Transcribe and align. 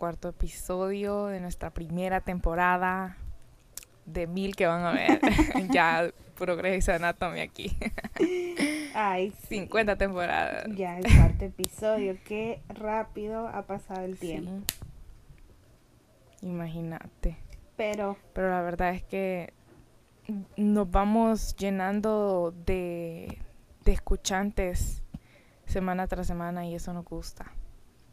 cuarto 0.00 0.30
episodio 0.30 1.26
de 1.26 1.40
nuestra 1.40 1.74
primera 1.74 2.22
temporada 2.22 3.18
de 4.06 4.26
mil 4.26 4.56
que 4.56 4.66
van 4.66 4.82
a 4.82 4.92
ver. 4.92 5.20
ya 5.70 6.10
puro 6.36 6.56
Grey's 6.56 6.88
Anatomy 6.88 7.40
aquí. 7.40 7.76
Ay, 8.94 9.34
50 9.50 9.96
temporadas. 9.96 10.64
Ya 10.74 10.98
el 10.98 11.04
cuarto 11.04 11.44
episodio. 11.44 12.16
Qué 12.24 12.62
rápido 12.70 13.46
ha 13.48 13.66
pasado 13.66 14.06
el 14.06 14.18
tiempo. 14.18 14.64
Imagínate. 16.40 17.36
Pero. 17.76 18.16
Pero 18.32 18.48
la 18.48 18.62
verdad 18.62 18.94
es 18.94 19.02
que 19.02 19.52
nos 20.56 20.90
vamos 20.90 21.54
llenando 21.56 22.54
de, 22.64 23.36
de 23.84 23.92
escuchantes 23.92 25.02
semana 25.66 26.06
tras 26.06 26.26
semana 26.26 26.64
y 26.64 26.74
eso 26.74 26.94
nos 26.94 27.04
gusta. 27.04 27.52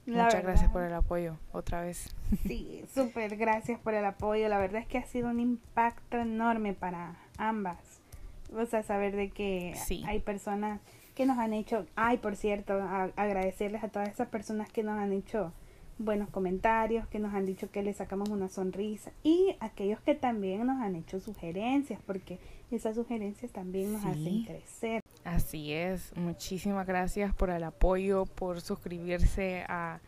Muchas 0.07 0.41
gracias 0.41 0.71
por 0.71 0.83
el 0.83 0.93
apoyo, 0.93 1.35
otra 1.51 1.81
vez. 1.81 2.15
Sí, 2.43 2.83
súper 2.93 3.35
gracias 3.35 3.79
por 3.79 3.93
el 3.93 4.05
apoyo. 4.05 4.47
La 4.47 4.57
verdad 4.57 4.81
es 4.81 4.87
que 4.87 4.97
ha 4.97 5.05
sido 5.05 5.29
un 5.29 5.39
impacto 5.39 6.17
enorme 6.17 6.73
para 6.73 7.15
ambas. 7.37 7.77
O 8.55 8.65
sea, 8.65 8.83
saber 8.83 9.15
de 9.15 9.29
que 9.29 9.75
hay 10.05 10.19
personas 10.19 10.79
que 11.13 11.25
nos 11.25 11.37
han 11.37 11.53
hecho, 11.53 11.85
ay, 11.95 12.17
por 12.17 12.37
cierto, 12.37 12.73
agradecerles 13.15 13.83
a 13.83 13.89
todas 13.89 14.07
esas 14.07 14.29
personas 14.29 14.69
que 14.71 14.83
nos 14.83 14.97
han 14.97 15.11
hecho 15.11 15.51
buenos 15.99 16.29
comentarios, 16.29 17.07
que 17.07 17.19
nos 17.19 17.33
han 17.33 17.45
dicho 17.45 17.71
que 17.71 17.81
les 17.81 17.97
sacamos 17.97 18.29
una 18.29 18.47
sonrisa 18.47 19.11
y 19.23 19.55
aquellos 19.59 19.99
que 20.01 20.15
también 20.15 20.65
nos 20.65 20.81
han 20.81 20.95
hecho 20.95 21.19
sugerencias, 21.19 21.99
porque 22.05 22.39
esas 22.71 22.95
sugerencias 22.95 23.51
también 23.51 23.93
nos 23.93 24.05
hacen 24.05 24.43
crecer. 24.43 25.01
Así 25.23 25.73
es, 25.73 26.15
muchísimas 26.15 26.85
gracias 26.85 27.33
por 27.33 27.49
el 27.49 27.63
apoyo, 27.63 28.25
por 28.25 28.61
suscribirse 28.61 29.63
a, 29.67 29.99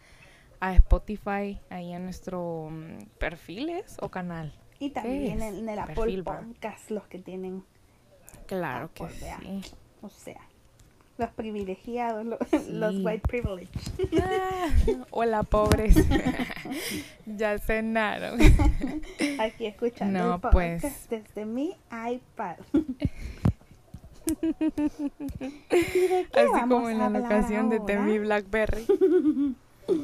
a 0.59 0.75
Spotify, 0.75 1.59
ahí 1.69 1.93
en 1.93 2.03
nuestro 2.03 2.69
mm, 2.71 3.05
perfiles 3.17 3.97
o 4.01 4.09
canal. 4.09 4.53
Y 4.79 4.91
también 4.91 5.41
en, 5.41 5.67
el 5.67 5.79
Apple 5.79 6.23
Podcast, 6.23 6.89
los 6.89 7.05
que 7.07 7.19
tienen. 7.19 7.63
Claro 8.45 8.91
que 8.94 9.09
sí. 9.09 9.61
O 10.01 10.09
sea, 10.09 10.39
los 11.20 11.30
privilegiados, 11.31 12.25
los, 12.70 12.95
white 13.03 13.28
privilege. 13.28 13.70
Ah, 14.22 14.67
hola, 15.12 15.44
pobres. 15.44 15.95
ya 17.25 17.59
cenaron. 17.59 18.39
Aquí 19.40 19.66
escuchando 19.66 20.36
el 20.36 20.42
podcast 20.42 20.53
pues. 20.53 21.09
desde 21.09 21.45
mi 21.45 21.75
iPad. 21.92 22.58
Así 26.34 26.67
como 26.67 26.90
en 26.90 26.97
la 26.97 27.09
locación 27.09 27.70
de 27.70 27.80
Temi 27.81 28.20
Blackberry. 28.20 28.86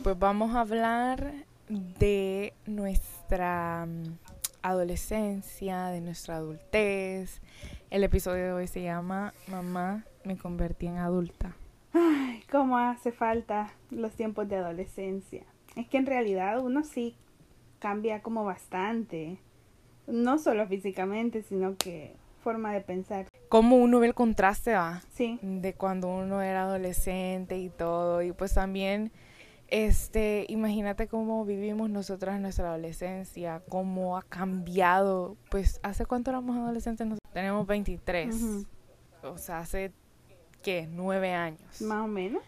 pues 0.03 0.19
vamos 0.19 0.55
a 0.55 0.61
hablar 0.61 1.33
de 1.69 2.53
nuestra 2.65 3.85
mm, 3.87 4.17
adolescencia, 4.61 5.87
de 5.87 6.01
nuestra 6.01 6.37
adultez. 6.37 7.41
El 7.89 8.03
episodio 8.03 8.43
de 8.45 8.51
hoy 8.51 8.67
se 8.67 8.81
llama 8.81 9.33
Mamá, 9.47 10.05
me 10.25 10.37
convertí 10.37 10.87
en 10.87 10.97
adulta. 10.97 11.55
Ay, 11.93 12.43
cómo 12.51 12.77
hace 12.77 13.11
falta 13.11 13.71
los 13.89 14.13
tiempos 14.15 14.49
de 14.49 14.57
adolescencia. 14.57 15.43
Es 15.75 15.87
que 15.87 15.97
en 15.97 16.05
realidad 16.05 16.59
uno 16.59 16.83
sí 16.83 17.15
cambia 17.79 18.21
como 18.21 18.43
bastante. 18.43 19.39
No 20.07 20.37
solo 20.37 20.67
físicamente, 20.67 21.41
sino 21.41 21.75
que 21.77 22.15
forma 22.43 22.73
de 22.73 22.81
pensar. 22.81 23.27
Como 23.49 23.77
uno 23.77 23.99
ve 23.99 24.07
el 24.07 24.13
contraste, 24.13 24.73
va. 24.73 25.01
Sí. 25.13 25.39
De 25.41 25.73
cuando 25.73 26.09
uno 26.09 26.41
era 26.41 26.63
adolescente 26.63 27.57
y 27.57 27.69
todo. 27.69 28.21
Y 28.21 28.31
pues 28.31 28.53
también, 28.53 29.11
este, 29.67 30.45
imagínate 30.49 31.07
cómo 31.07 31.43
vivimos 31.45 31.89
nosotros 31.89 32.35
en 32.35 32.43
nuestra 32.43 32.69
adolescencia, 32.69 33.63
cómo 33.69 34.17
ha 34.17 34.21
cambiado. 34.21 35.37
Pues, 35.49 35.79
¿hace 35.81 36.05
cuánto 36.05 36.29
éramos 36.31 36.55
adolescentes? 36.55 37.07
Nosotros 37.07 37.33
tenemos 37.33 37.65
23. 37.65 38.65
O 39.23 39.37
sea, 39.37 39.59
hace 39.59 39.91
¿qué? 40.65 40.87
Nueve 40.91 41.31
años. 41.31 41.79
Más 41.81 42.03
o 42.03 42.07
menos. 42.07 42.41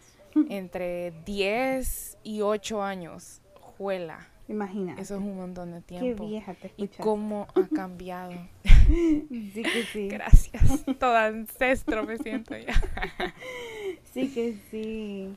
Entre 0.50 1.14
10 1.24 2.18
y 2.24 2.42
8 2.42 2.82
años. 2.84 3.42
Juela. 3.78 4.28
Imagínate. 4.48 5.00
Eso 5.02 5.16
es 5.18 5.22
un 5.22 5.36
montón 5.38 5.72
de 5.72 5.82
tiempo. 5.82 6.24
Qué 6.24 6.28
vieja 6.28 6.56
te 6.56 6.74
Y 6.78 6.88
cómo 6.88 7.48
ha 7.54 7.68
cambiado. 7.76 8.34
sí 8.88 9.62
que 9.64 9.84
sí. 9.94 10.08
Gracias. 10.08 10.64
Todo 11.00 11.16
ancestro 11.16 12.06
me 12.08 12.18
siento 12.18 12.58
ya. 12.58 12.74
sí 14.14 14.30
que 14.34 14.56
sí. 14.72 15.36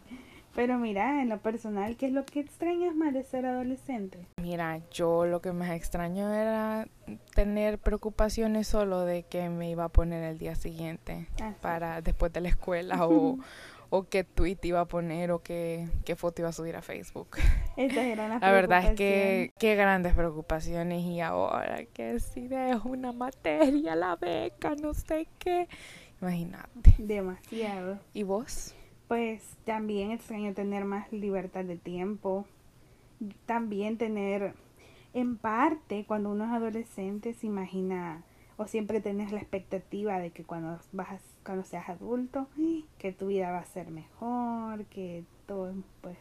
Pero 0.60 0.76
mira, 0.76 1.22
en 1.22 1.30
lo 1.30 1.38
personal, 1.38 1.96
¿qué 1.96 2.04
es 2.04 2.12
lo 2.12 2.26
que 2.26 2.38
extrañas 2.38 2.94
más 2.94 3.14
de 3.14 3.22
ser 3.22 3.46
adolescente? 3.46 4.18
Mira, 4.36 4.78
yo 4.90 5.24
lo 5.24 5.40
que 5.40 5.52
más 5.52 5.70
extraño 5.70 6.30
era 6.34 6.86
tener 7.34 7.78
preocupaciones 7.78 8.66
solo 8.66 9.06
de 9.06 9.22
que 9.22 9.48
me 9.48 9.70
iba 9.70 9.84
a 9.84 9.88
poner 9.88 10.22
el 10.22 10.36
día 10.36 10.54
siguiente 10.56 11.28
ah, 11.40 11.54
para 11.62 12.02
después 12.02 12.30
de 12.34 12.42
la 12.42 12.50
escuela 12.50 13.06
o, 13.06 13.38
o 13.88 14.02
qué 14.02 14.22
tweet 14.22 14.58
iba 14.64 14.80
a 14.80 14.84
poner 14.84 15.30
o 15.30 15.38
qué, 15.38 15.88
qué 16.04 16.14
foto 16.14 16.42
iba 16.42 16.50
a 16.50 16.52
subir 16.52 16.76
a 16.76 16.82
Facebook. 16.82 17.38
Esas 17.78 18.04
eran 18.04 18.28
las 18.28 18.42
La 18.42 18.52
verdad 18.52 18.84
es 18.84 18.96
que 18.96 19.54
qué 19.58 19.76
grandes 19.76 20.12
preocupaciones 20.12 21.02
y 21.06 21.22
ahora 21.22 21.86
que 21.86 22.20
si 22.20 22.48
dejo 22.48 22.90
una 22.90 23.12
materia, 23.12 23.96
la 23.96 24.14
beca, 24.16 24.74
no 24.74 24.92
sé 24.92 25.26
qué. 25.38 25.68
Imagínate. 26.20 26.96
Demasiado. 26.98 27.98
¿Y 28.12 28.24
vos? 28.24 28.74
Pues 29.10 29.42
también 29.64 30.12
extraño 30.12 30.54
tener 30.54 30.84
más 30.84 31.12
libertad 31.12 31.64
de 31.64 31.76
tiempo, 31.76 32.46
también 33.44 33.98
tener, 33.98 34.54
en 35.14 35.36
parte, 35.36 36.04
cuando 36.06 36.30
uno 36.30 36.44
es 36.44 36.52
adolescente 36.52 37.34
se 37.34 37.48
imagina 37.48 38.22
o 38.56 38.68
siempre 38.68 39.00
tienes 39.00 39.32
la 39.32 39.40
expectativa 39.40 40.20
de 40.20 40.30
que 40.30 40.44
cuando 40.44 40.78
vas 40.92 41.20
cuando 41.44 41.64
seas 41.64 41.88
adulto 41.88 42.46
que 42.98 43.10
tu 43.10 43.26
vida 43.26 43.50
va 43.50 43.58
a 43.58 43.64
ser 43.64 43.90
mejor 43.90 44.84
que 44.84 45.24
todo 45.48 45.74
pues 46.02 46.18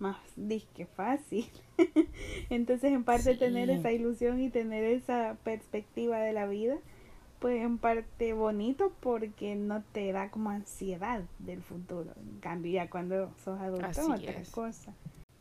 más 0.00 0.16
disque 0.34 0.86
fácil. 0.86 1.48
Entonces 2.50 2.90
en 2.90 3.04
parte 3.04 3.36
tener 3.36 3.70
esa 3.70 3.92
ilusión 3.92 4.40
y 4.40 4.50
tener 4.50 4.82
esa 4.82 5.36
perspectiva 5.44 6.18
de 6.18 6.32
la 6.32 6.48
vida 6.48 6.76
pues 7.38 7.62
en 7.62 7.78
parte 7.78 8.32
bonito 8.32 8.92
porque 9.00 9.54
no 9.54 9.82
te 9.92 10.12
da 10.12 10.30
como 10.30 10.50
ansiedad 10.50 11.22
del 11.38 11.62
futuro. 11.62 12.12
En 12.16 12.40
cambio, 12.40 12.72
ya 12.72 12.90
cuando 12.90 13.32
sos 13.36 13.60
adulto, 13.60 13.86
Así 13.86 14.00
otra 14.00 14.42
cosa. 14.50 14.94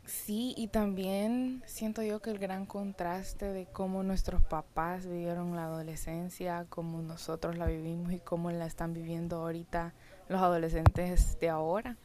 Sí, 0.06 0.54
y 0.56 0.68
también 0.68 1.64
siento 1.66 2.04
yo 2.04 2.22
que 2.22 2.30
el 2.30 2.38
gran 2.38 2.68
contraste 2.68 3.52
de 3.52 3.66
cómo 3.66 4.04
nuestros 4.04 4.44
papás 4.44 5.08
vivieron 5.08 5.56
la 5.56 5.66
adolescencia, 5.66 6.68
cómo 6.70 7.02
nosotros 7.02 7.58
la 7.58 7.66
vivimos 7.66 8.14
y 8.14 8.20
cómo 8.20 8.52
la 8.52 8.68
están 8.68 8.94
viviendo 8.94 9.38
ahorita 9.38 9.96
los 10.30 10.42
adolescentes 10.42 11.40
de 11.40 11.50
ahora. 11.50 11.98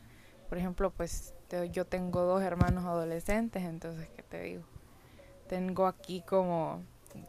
Por 0.48 0.56
ejemplo, 0.56 0.90
pues 0.90 1.34
yo 1.72 1.84
tengo 1.84 2.22
dos 2.22 2.42
hermanos 2.42 2.84
adolescentes, 2.84 3.64
entonces, 3.64 4.08
¿qué 4.16 4.22
te 4.22 4.42
digo? 4.42 4.62
Tengo 5.46 5.86
aquí 5.86 6.22
como 6.22 6.82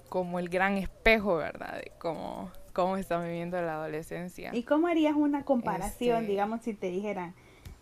como 0.09 0.40
el 0.40 0.50
gran 0.50 0.78
espejo, 0.78 1.38
¿verdad? 1.38 1.75
De 1.75 1.92
cómo, 1.97 2.52
cómo 2.74 2.97
están 2.97 3.24
viviendo 3.24 3.62
la 3.62 3.75
adolescencia. 3.75 4.52
¿Y 4.53 4.64
cómo 4.64 4.88
harías 4.88 5.16
una 5.16 5.44
comparación, 5.44 6.22
este 6.22 6.31
digamos, 6.31 6.62
si 6.62 6.74
te 6.74 6.90
dijeran, 6.90 7.34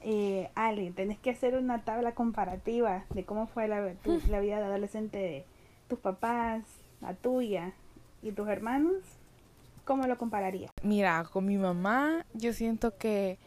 eh, 0.01 0.49
tenés 0.95 1.19
que 1.19 1.31
hacer 1.31 1.55
una 1.55 1.83
tabla 1.83 2.13
comparativa 2.13 3.05
de 3.09 3.25
cómo 3.25 3.47
fue 3.47 3.67
la, 3.67 3.93
la 4.29 4.39
vida 4.39 4.59
de 4.59 4.65
adolescente 4.65 5.17
de 5.17 5.45
tus 5.87 5.99
papás, 5.99 6.63
la 7.01 7.13
tuya 7.13 7.73
y 8.21 8.31
tus 8.31 8.47
hermanos? 8.47 8.95
¿Cómo 9.85 10.05
lo 10.05 10.17
compararías? 10.17 10.71
Mira, 10.83 11.25
con 11.31 11.45
mi 11.45 11.57
mamá 11.57 12.25
yo 12.33 12.53
siento 12.53 12.95
que, 12.97 13.39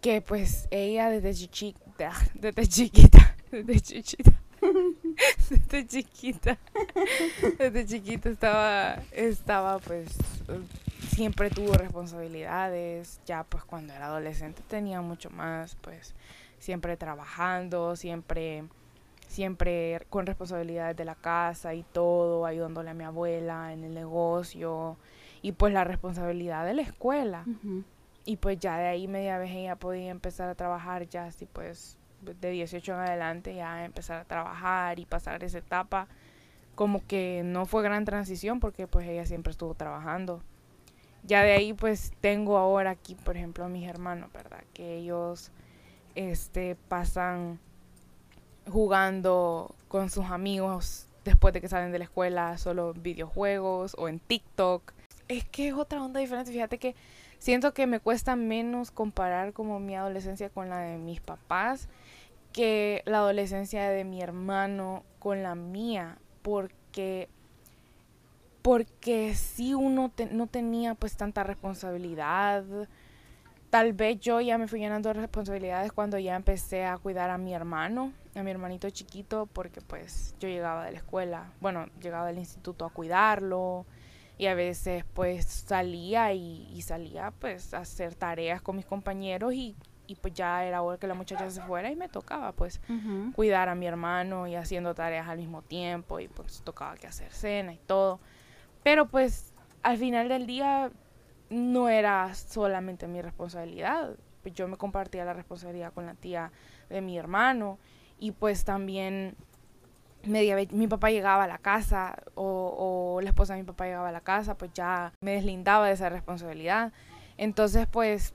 que 0.00 0.22
pues 0.22 0.66
ella 0.70 1.10
desde 1.10 1.34
chiquita, 1.34 2.12
desde 2.34 2.66
chiquita, 2.66 3.36
desde 3.50 3.80
chiquita, 4.02 4.41
desde 5.50 5.86
chiquita, 5.86 6.58
desde 7.58 7.86
chiquita 7.86 8.30
estaba, 8.30 9.02
estaba 9.12 9.78
pues, 9.78 10.16
siempre 11.08 11.50
tuvo 11.50 11.74
responsabilidades, 11.74 13.20
ya 13.26 13.44
pues 13.44 13.64
cuando 13.64 13.92
era 13.92 14.06
adolescente 14.06 14.62
tenía 14.66 15.00
mucho 15.00 15.30
más, 15.30 15.76
pues 15.76 16.14
siempre 16.58 16.96
trabajando, 16.96 17.96
siempre, 17.96 18.64
siempre 19.26 20.00
con 20.08 20.26
responsabilidades 20.26 20.96
de 20.96 21.04
la 21.04 21.16
casa 21.16 21.74
y 21.74 21.82
todo, 21.82 22.46
ayudándole 22.46 22.90
a 22.90 22.94
mi 22.94 23.04
abuela 23.04 23.72
en 23.72 23.84
el 23.84 23.94
negocio 23.94 24.96
y 25.42 25.52
pues 25.52 25.72
la 25.72 25.84
responsabilidad 25.84 26.64
de 26.64 26.74
la 26.74 26.82
escuela. 26.82 27.44
Y 28.24 28.36
pues 28.36 28.60
ya 28.60 28.78
de 28.78 28.86
ahí 28.86 29.08
media 29.08 29.38
vez 29.38 29.50
ella 29.50 29.74
podía 29.74 30.10
empezar 30.10 30.48
a 30.48 30.54
trabajar 30.54 31.08
ya 31.08 31.24
así 31.24 31.46
pues 31.46 31.98
de 32.22 32.50
18 32.50 32.92
en 32.92 32.98
adelante 32.98 33.54
ya 33.54 33.84
empezar 33.84 34.18
a 34.18 34.24
trabajar 34.24 34.98
y 34.98 35.06
pasar 35.06 35.42
esa 35.44 35.58
etapa 35.58 36.08
como 36.74 37.06
que 37.06 37.42
no 37.44 37.66
fue 37.66 37.82
gran 37.82 38.04
transición 38.04 38.60
porque 38.60 38.86
pues 38.86 39.06
ella 39.06 39.26
siempre 39.26 39.50
estuvo 39.50 39.74
trabajando. 39.74 40.42
Ya 41.24 41.42
de 41.42 41.52
ahí 41.52 41.72
pues 41.72 42.12
tengo 42.20 42.56
ahora 42.56 42.90
aquí 42.90 43.14
por 43.14 43.36
ejemplo 43.36 43.64
a 43.64 43.68
mis 43.68 43.88
hermanos, 43.88 44.32
¿verdad? 44.32 44.64
Que 44.72 44.96
ellos 44.96 45.50
este 46.14 46.76
pasan 46.88 47.58
jugando 48.70 49.74
con 49.88 50.10
sus 50.10 50.26
amigos 50.26 51.06
después 51.24 51.54
de 51.54 51.60
que 51.60 51.68
salen 51.68 51.92
de 51.92 51.98
la 51.98 52.04
escuela, 52.04 52.58
solo 52.58 52.94
videojuegos 52.94 53.94
o 53.98 54.08
en 54.08 54.18
TikTok. 54.18 54.92
Es 55.28 55.44
que 55.44 55.68
es 55.68 55.74
otra 55.74 56.02
onda 56.02 56.20
diferente. 56.20 56.50
Fíjate 56.50 56.78
que 56.78 56.94
siento 57.38 57.72
que 57.74 57.86
me 57.86 58.00
cuesta 58.00 58.36
menos 58.36 58.90
comparar 58.90 59.52
como 59.52 59.78
mi 59.80 59.94
adolescencia 59.94 60.48
con 60.50 60.68
la 60.68 60.78
de 60.78 60.98
mis 60.98 61.20
papás 61.20 61.88
que 62.52 63.02
la 63.06 63.18
adolescencia 63.18 63.88
de 63.90 64.04
mi 64.04 64.20
hermano 64.20 65.04
con 65.18 65.42
la 65.42 65.54
mía, 65.54 66.18
porque 66.42 67.28
porque 68.62 69.34
si 69.34 69.74
uno 69.74 70.12
no 70.30 70.46
tenía 70.46 70.94
pues 70.94 71.16
tanta 71.16 71.42
responsabilidad. 71.42 72.64
Tal 73.70 73.94
vez 73.94 74.20
yo 74.20 74.40
ya 74.40 74.58
me 74.58 74.68
fui 74.68 74.80
llenando 74.80 75.08
de 75.08 75.14
responsabilidades 75.14 75.92
cuando 75.92 76.18
ya 76.18 76.36
empecé 76.36 76.84
a 76.84 76.98
cuidar 76.98 77.30
a 77.30 77.38
mi 77.38 77.54
hermano, 77.54 78.12
a 78.34 78.42
mi 78.42 78.50
hermanito 78.50 78.88
chiquito, 78.90 79.48
porque 79.50 79.80
pues 79.80 80.34
yo 80.38 80.48
llegaba 80.48 80.84
de 80.84 80.92
la 80.92 80.98
escuela, 80.98 81.52
bueno, 81.60 81.86
llegaba 82.00 82.26
del 82.26 82.38
instituto 82.38 82.84
a 82.84 82.90
cuidarlo 82.90 83.86
y 84.36 84.46
a 84.46 84.54
veces 84.54 85.04
pues 85.14 85.46
salía 85.46 86.34
y, 86.34 86.82
salía 86.82 87.30
pues 87.30 87.72
a 87.72 87.78
hacer 87.78 88.14
tareas 88.14 88.60
con 88.60 88.76
mis 88.76 88.84
compañeros 88.84 89.54
y, 89.54 89.74
y, 90.12 90.16
pues 90.16 90.34
ya 90.34 90.64
era 90.64 90.82
hora 90.82 90.98
que 90.98 91.06
la 91.06 91.14
muchacha 91.14 91.50
se 91.50 91.60
fuera 91.62 91.90
y 91.90 91.96
me 91.96 92.08
tocaba 92.08 92.52
pues 92.52 92.80
cuidar 93.34 93.68
a 93.68 93.74
mi 93.74 93.86
hermano 93.86 94.46
y 94.46 94.54
haciendo 94.54 94.94
tareas 94.94 95.28
al 95.28 95.38
mismo 95.38 95.62
tiempo 95.62 96.20
y 96.20 96.28
pues 96.28 96.62
tocaba 96.62 96.94
que 96.96 97.06
hacer 97.06 97.32
cena 97.32 97.72
y 97.72 97.78
todo. 97.78 98.20
Pero 98.82 99.08
pues 99.08 99.52
al 99.82 99.98
final 99.98 100.28
del 100.28 100.46
día 100.46 100.90
no 101.50 101.88
era 101.88 102.34
solamente 102.34 103.06
mi 103.08 103.22
responsabilidad. 103.22 104.16
Pues 104.42 104.54
yo 104.54 104.66
me 104.68 104.76
compartía 104.76 105.24
la 105.24 105.32
responsabilidad 105.32 105.92
con 105.92 106.06
la 106.06 106.14
tía 106.14 106.52
de 106.88 107.00
mi 107.00 107.18
hermano 107.18 107.78
y 108.18 108.32
pues 108.32 108.64
también 108.64 109.36
media 110.24 110.56
mi 110.70 110.86
papá 110.88 111.10
llegaba 111.10 111.44
a 111.44 111.48
la 111.48 111.58
casa 111.58 112.16
o, 112.34 113.14
o, 113.16 113.20
la 113.20 113.28
esposa 113.28 113.54
de 113.54 113.60
mi 113.60 113.66
papá 113.66 113.86
llegaba 113.86 114.08
a 114.08 114.12
la 114.12 114.20
casa, 114.20 114.56
pues 114.56 114.72
ya 114.72 115.12
me 115.20 115.32
deslindaba 115.32 115.86
de 115.86 115.92
esa 115.92 116.08
responsabilidad. 116.08 116.92
Entonces, 117.36 117.86
pues, 117.86 118.34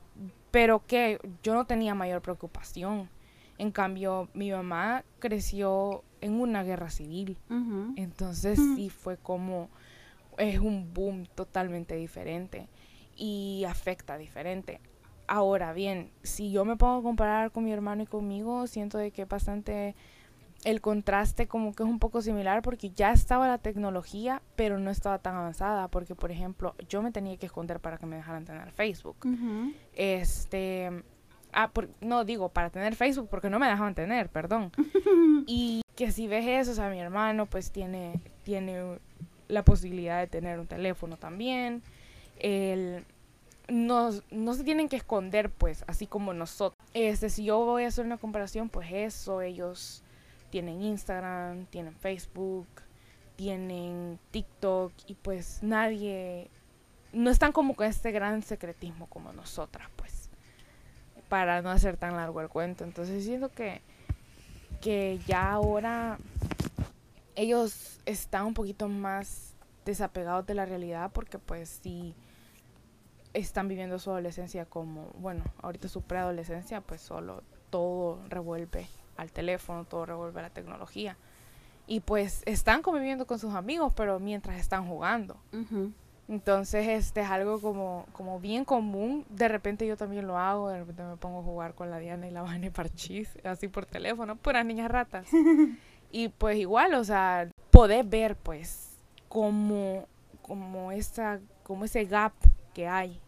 pero 0.58 0.84
que 0.88 1.20
yo 1.44 1.54
no 1.54 1.68
tenía 1.68 1.94
mayor 1.94 2.24
preocupación. 2.24 3.12
En 3.60 3.70
cambio, 3.70 4.28
mi 4.34 4.50
mamá 4.50 5.04
creció 5.20 6.04
en 6.20 6.42
una 6.42 6.64
guerra 6.64 6.90
civil. 6.90 7.38
Entonces, 7.96 8.58
sí 8.76 8.90
fue 8.90 9.18
como 9.18 9.70
es 10.40 10.58
un 10.58 10.96
boom 10.96 11.28
totalmente 11.36 11.96
diferente 11.96 12.70
y 13.16 13.66
afecta 13.70 14.18
diferente. 14.18 14.82
Ahora 15.28 15.74
bien, 15.74 16.10
si 16.24 16.50
yo 16.50 16.66
me 16.66 16.76
pongo 16.76 17.02
a 17.02 17.04
comparar 17.04 17.52
con 17.52 17.64
mi 17.64 17.72
hermano 17.72 18.02
y 18.02 18.08
conmigo, 18.08 18.66
siento 18.66 18.98
de 18.98 19.12
que 19.12 19.26
bastante 19.26 19.94
el 20.68 20.82
contraste 20.82 21.48
como 21.48 21.74
que 21.74 21.84
es 21.84 21.90
un 21.90 21.98
poco 21.98 22.22
similar 22.22 22.62
porque 22.62 22.90
ya 22.90 23.14
estaba 23.14 23.48
la 23.48 23.58
tecnología, 23.58 24.42
pero 24.58 24.78
no 24.78 24.92
estaba 24.92 25.18
tan 25.18 25.36
avanzada, 25.36 25.88
porque 25.88 26.14
por 26.14 26.30
ejemplo, 26.30 26.76
yo 26.90 27.02
me 27.02 27.12
tenía 27.12 27.38
que 27.38 27.46
esconder 27.46 27.80
para 27.80 27.98
que 27.98 28.06
me 28.06 28.18
dejaran 28.18 28.44
tener 28.44 28.70
Facebook. 28.74 29.16
Este, 29.94 30.92
ah, 31.54 31.72
no 32.02 32.26
digo 32.26 32.50
para 32.50 32.70
tener 32.70 32.96
Facebook 32.96 33.30
porque 33.32 33.50
no 33.50 33.60
me 33.60 33.68
dejaban 33.68 33.96
tener, 33.96 34.28
perdón. 34.28 34.74
y 35.48 35.84
que 35.96 36.12
si 36.12 36.28
ves 36.28 36.46
eso, 36.46 36.72
o 36.72 36.76
sea, 36.76 36.90
mi 36.90 37.00
hermano 37.00 37.46
pues 37.46 37.72
tiene 37.72 38.20
tiene 38.44 39.00
la 39.48 39.64
posibilidad 39.64 40.20
de 40.20 40.28
tener 40.28 40.60
un 40.60 40.68
teléfono 40.68 41.16
también. 41.16 41.82
El, 42.40 43.06
no, 43.70 44.10
no 44.32 44.54
se 44.54 44.66
tienen 44.66 44.90
que 44.90 44.98
esconder, 44.98 45.50
pues, 45.50 45.86
así 45.88 46.08
como 46.08 46.34
nosotros. 46.34 46.78
Este, 46.94 47.30
si 47.30 47.46
yo 47.46 47.58
voy 47.60 47.86
a 47.86 47.88
hacer 47.88 48.06
una 48.06 48.18
comparación, 48.18 48.68
pues 48.68 48.90
eso, 48.92 49.42
ellos 49.42 50.04
tienen 50.50 50.82
Instagram, 50.82 51.66
tienen 51.66 51.94
Facebook, 51.96 52.68
tienen 53.36 54.20
TikTok 54.32 54.92
y 55.08 55.14
pues 55.16 55.60
nadie, 55.62 56.50
no 57.14 57.30
están 57.30 57.52
como 57.52 57.76
con 57.76 57.88
este 57.88 58.12
gran 58.12 58.42
secretismo 58.42 59.08
como 59.08 59.32
nosotras, 59.34 59.90
pues, 59.96 60.30
para 61.30 61.62
no 61.62 61.70
hacer 61.70 61.98
tan 61.98 62.16
largo 62.16 62.42
el 62.42 62.50
cuento. 62.50 62.84
Entonces 62.84 63.24
siento 63.24 63.50
que, 63.50 63.82
que 64.82 65.20
ya 65.28 65.52
ahora 65.52 66.18
ellos 67.36 68.00
están 68.06 68.48
un 68.48 68.54
poquito 68.54 68.88
más 68.90 69.54
desapegados 69.86 70.46
de 70.46 70.56
la 70.56 70.66
realidad 70.66 71.12
porque 71.14 71.40
pues 71.40 71.80
sí 71.82 72.16
están 73.34 73.68
viviendo 73.68 74.00
su 74.00 74.10
adolescencia 74.10 74.66
como, 74.66 75.12
bueno, 75.20 75.44
ahorita 75.62 75.88
su 75.88 76.02
preadolescencia, 76.02 76.82
pues 76.82 77.02
solo 77.02 77.44
todo 77.70 78.20
revuelve 78.30 78.88
al 79.18 79.32
teléfono, 79.32 79.86
todo 79.86 80.06
revuelve 80.06 80.40
a 80.40 80.44
la 80.44 80.50
tecnología. 80.50 81.18
Y 81.88 82.02
pues 82.02 82.44
están 82.46 82.82
conviviendo 82.82 83.26
con 83.26 83.40
sus 83.40 83.54
amigos, 83.54 83.94
pero 83.96 84.20
mientras 84.20 84.60
están 84.60 84.88
jugando. 84.88 85.38
Entonces, 86.28 86.88
este 86.88 87.22
es 87.22 87.30
algo 87.30 87.62
como, 87.62 88.06
como 88.12 88.40
bien 88.40 88.66
común. 88.66 89.26
De 89.30 89.48
repente 89.48 89.88
yo 89.88 89.96
también 89.96 90.28
lo 90.28 90.38
hago, 90.38 90.70
de 90.70 90.80
repente 90.80 91.04
me 91.04 91.16
pongo 91.16 91.40
a 91.40 91.44
jugar 91.44 91.74
con 91.74 91.90
la 91.90 92.00
Diana 92.00 92.28
y 92.28 92.32
la 92.32 92.42
Vane 92.44 92.72
Parchis, 92.72 93.38
así 93.44 93.68
por 93.68 93.86
teléfono, 93.86 94.36
puras 94.36 94.66
niñas 94.66 94.92
ratas. 94.92 95.28
Y 96.10 96.30
pues 96.30 96.58
igual, 96.58 96.94
o 96.94 97.04
sea, 97.04 97.50
poder 97.70 98.06
ver 98.06 98.38
pues 98.38 98.98
como, 99.28 100.08
como, 100.42 100.94
esa, 100.94 101.42
como 101.64 101.84
ese 101.84 102.06
gap 102.06 102.32
que 102.74 102.88
hay 102.88 103.20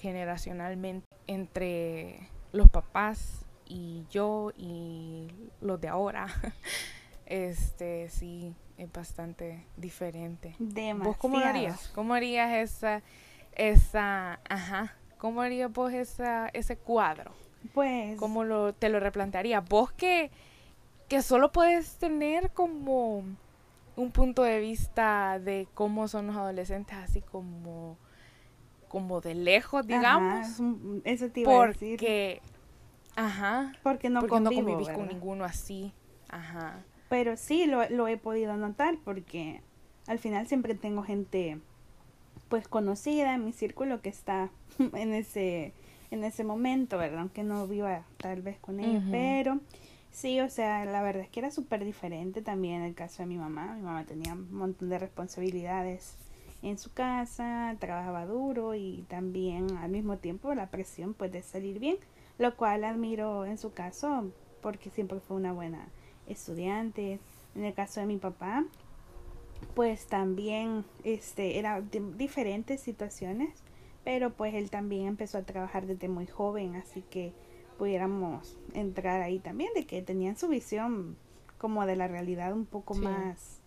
generacionalmente 0.00 1.06
entre 1.26 2.28
los 2.52 2.68
papás 2.68 3.39
y 3.70 4.04
yo 4.10 4.52
y 4.56 5.28
los 5.60 5.80
de 5.80 5.88
ahora. 5.88 6.26
este 7.26 8.08
sí 8.10 8.54
es 8.76 8.92
bastante 8.92 9.64
diferente. 9.76 10.56
Demasiado. 10.58 11.10
¿Vos 11.10 11.16
cómo 11.16 11.38
harías? 11.38 11.88
¿Cómo 11.94 12.14
harías 12.14 12.52
esa 12.52 13.02
esa 13.52 14.40
ajá, 14.48 14.96
cómo 15.18 15.40
harías 15.40 15.72
vos 15.72 15.92
esa 15.92 16.48
ese 16.48 16.76
cuadro? 16.76 17.32
Pues 17.72 18.16
¿Cómo 18.16 18.42
lo 18.44 18.74
te 18.74 18.88
lo 18.88 18.98
replantearías? 19.00 19.64
Vos 19.68 19.92
que 19.92 20.30
que 21.08 21.22
solo 21.22 21.52
puedes 21.52 21.96
tener 21.96 22.50
como 22.50 23.24
un 23.96 24.10
punto 24.12 24.42
de 24.42 24.60
vista 24.60 25.38
de 25.38 25.68
cómo 25.74 26.08
son 26.08 26.28
los 26.28 26.36
adolescentes, 26.36 26.96
así 26.96 27.20
como, 27.20 27.96
como 28.88 29.20
de 29.20 29.34
lejos, 29.34 29.86
digamos. 29.86 30.46
eso 31.04 31.28
te 31.30 31.40
iba 31.40 31.52
porque, 31.52 31.96
a 31.96 31.96
decir. 31.96 32.42
Ajá. 33.16 33.72
Porque 33.82 34.10
no, 34.10 34.20
porque 34.20 34.40
no 34.40 34.52
convivís 34.52 34.88
con 34.90 35.08
ninguno 35.08 35.44
así. 35.44 35.92
Ajá. 36.28 36.80
Pero 37.08 37.36
sí 37.36 37.66
lo, 37.66 37.88
lo 37.90 38.08
he 38.08 38.16
podido 38.16 38.56
notar 38.56 38.96
porque 39.04 39.62
al 40.06 40.18
final 40.18 40.46
siempre 40.46 40.74
tengo 40.74 41.02
gente 41.02 41.58
pues 42.48 42.66
conocida 42.66 43.34
en 43.34 43.44
mi 43.44 43.52
círculo 43.52 44.00
que 44.00 44.08
está 44.08 44.50
en 44.78 45.14
ese 45.14 45.72
en 46.10 46.24
ese 46.24 46.42
momento, 46.42 46.98
¿verdad? 46.98 47.20
Aunque 47.20 47.44
no 47.44 47.68
viva 47.68 48.02
tal 48.18 48.42
vez 48.42 48.58
con 48.58 48.80
ellos, 48.80 49.04
pero 49.10 49.60
Sí, 50.12 50.40
o 50.40 50.50
sea, 50.50 50.84
la 50.84 51.02
verdad 51.02 51.22
es 51.22 51.28
que 51.28 51.40
era 51.40 51.50
súper 51.50 51.84
diferente 51.84 52.42
también 52.42 52.82
el 52.82 52.94
caso 52.94 53.22
de 53.22 53.26
mi 53.26 53.36
mamá. 53.36 53.74
Mi 53.76 53.82
mamá 53.82 54.04
tenía 54.04 54.34
un 54.34 54.52
montón 54.52 54.88
de 54.88 54.98
responsabilidades 54.98 56.14
en 56.62 56.78
su 56.78 56.92
casa, 56.92 57.74
trabajaba 57.78 58.26
duro 58.26 58.74
y 58.74 59.04
también 59.08 59.76
al 59.78 59.90
mismo 59.90 60.18
tiempo 60.18 60.54
la 60.54 60.70
presión 60.70 61.14
pues 61.14 61.32
de 61.32 61.42
salir 61.42 61.78
bien, 61.78 61.96
lo 62.38 62.56
cual 62.56 62.84
admiro 62.84 63.46
en 63.46 63.58
su 63.58 63.72
caso 63.72 64.30
porque 64.60 64.90
siempre 64.90 65.20
fue 65.20 65.36
una 65.36 65.52
buena 65.52 65.88
estudiante. 66.26 67.18
En 67.54 67.64
el 67.64 67.74
caso 67.74 68.00
de 68.00 68.06
mi 68.06 68.18
papá, 68.18 68.64
pues 69.74 70.06
también 70.06 70.84
este 71.04 71.58
era 71.58 71.80
diferentes 72.16 72.80
situaciones, 72.80 73.62
pero 74.04 74.30
pues 74.30 74.54
él 74.54 74.70
también 74.70 75.06
empezó 75.06 75.38
a 75.38 75.42
trabajar 75.42 75.86
desde 75.86 76.08
muy 76.08 76.26
joven, 76.26 76.76
así 76.76 77.02
que 77.02 77.32
pudiéramos 77.78 78.58
entrar 78.74 79.22
ahí 79.22 79.38
también, 79.38 79.70
de 79.74 79.86
que 79.86 80.02
tenían 80.02 80.36
su 80.36 80.48
visión 80.48 81.16
como 81.58 81.86
de 81.86 81.96
la 81.96 82.08
realidad 82.08 82.52
un 82.52 82.66
poco 82.66 82.94
más, 82.94 83.59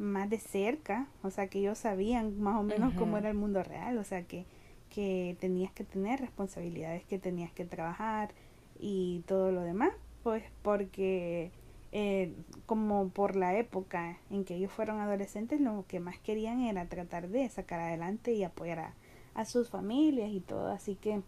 más 0.00 0.30
de 0.30 0.38
cerca, 0.38 1.06
o 1.22 1.30
sea 1.30 1.48
que 1.48 1.60
ellos 1.60 1.78
sabían 1.78 2.40
más 2.40 2.58
o 2.58 2.62
menos 2.62 2.94
cómo 2.94 3.18
era 3.18 3.28
el 3.28 3.36
mundo 3.36 3.62
real, 3.62 3.98
o 3.98 4.04
sea 4.04 4.22
que, 4.22 4.46
que 4.88 5.36
tenías 5.38 5.70
que 5.72 5.84
tener 5.84 6.20
responsabilidades, 6.20 7.04
que 7.04 7.18
tenías 7.18 7.52
que 7.52 7.64
trabajar 7.64 8.30
y 8.78 9.22
todo 9.26 9.52
lo 9.52 9.60
demás, 9.60 9.92
pues 10.22 10.42
porque 10.62 11.52
eh, 11.92 12.32
como 12.66 13.10
por 13.10 13.36
la 13.36 13.56
época 13.56 14.16
en 14.30 14.44
que 14.44 14.54
ellos 14.54 14.72
fueron 14.72 15.00
adolescentes, 15.00 15.60
lo 15.60 15.84
que 15.86 16.00
más 16.00 16.18
querían 16.18 16.62
era 16.62 16.86
tratar 16.86 17.28
de 17.28 17.48
sacar 17.48 17.80
adelante 17.80 18.32
y 18.32 18.42
apoyar 18.42 18.94
a 19.34 19.44
sus 19.44 19.68
familias 19.68 20.30
y 20.30 20.40
todo, 20.40 20.70
así 20.70 20.94
que 20.94 21.20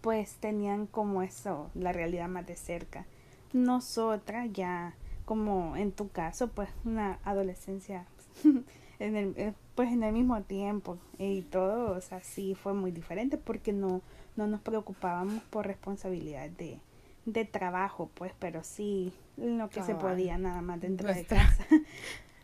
pues 0.00 0.34
tenían 0.34 0.86
como 0.86 1.22
eso, 1.22 1.70
la 1.74 1.92
realidad 1.92 2.28
más 2.28 2.46
de 2.46 2.56
cerca. 2.56 3.06
Nosotras 3.52 4.50
ya, 4.52 4.94
como 5.24 5.76
en 5.76 5.92
tu 5.92 6.08
caso, 6.10 6.48
pues 6.48 6.68
una 6.84 7.18
adolescencia 7.24 8.06
en 8.98 9.16
el, 9.16 9.34
eh, 9.36 9.52
pues 9.74 9.90
en 9.92 10.02
el 10.02 10.12
mismo 10.12 10.40
tiempo 10.42 10.98
y 11.18 11.42
todo, 11.42 11.96
o 11.96 12.00
sea, 12.00 12.20
sí 12.20 12.54
fue 12.54 12.74
muy 12.74 12.90
diferente 12.90 13.38
porque 13.38 13.72
no, 13.72 14.02
no 14.36 14.46
nos 14.46 14.60
preocupábamos 14.60 15.42
por 15.50 15.66
responsabilidades 15.66 16.56
de, 16.56 16.78
de 17.26 17.44
trabajo, 17.44 18.10
pues, 18.14 18.32
pero 18.38 18.62
sí 18.62 19.12
lo 19.36 19.68
que 19.70 19.82
se 19.82 19.94
podía 19.94 20.38
nada 20.38 20.60
más 20.62 20.80
dentro 20.80 21.08
Nuestra- 21.08 21.38
de 21.38 21.44
casa. 21.44 21.66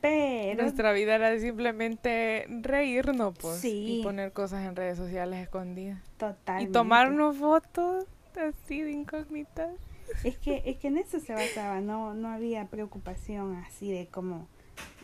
Pero 0.03 0.63
Nuestra 0.63 0.93
vida 0.93 1.17
era 1.17 1.39
simplemente 1.39 2.47
reírnos, 2.63 3.35
pues. 3.39 3.59
Sí. 3.61 3.99
Y 4.01 4.03
poner 4.03 4.33
cosas 4.33 4.67
en 4.67 4.75
redes 4.75 4.97
sociales 4.97 5.41
escondidas. 5.43 6.01
totalmente. 6.17 6.71
Y 6.71 6.73
tomarnos 6.73 7.37
fotos 7.37 8.07
así 8.35 8.81
de 8.81 8.93
incógnitas. 8.93 9.69
Es 10.25 10.37
que, 10.39 10.63
es 10.67 10.77
que 10.79 10.89
en 10.89 10.99
eso 10.99 11.21
se 11.21 11.33
basaba, 11.35 11.81
no, 11.81 12.15
no 12.15 12.29
había 12.29 12.67
preocupación 12.67 13.57
así 13.57 13.91
de 13.91 14.07
como 14.09 14.47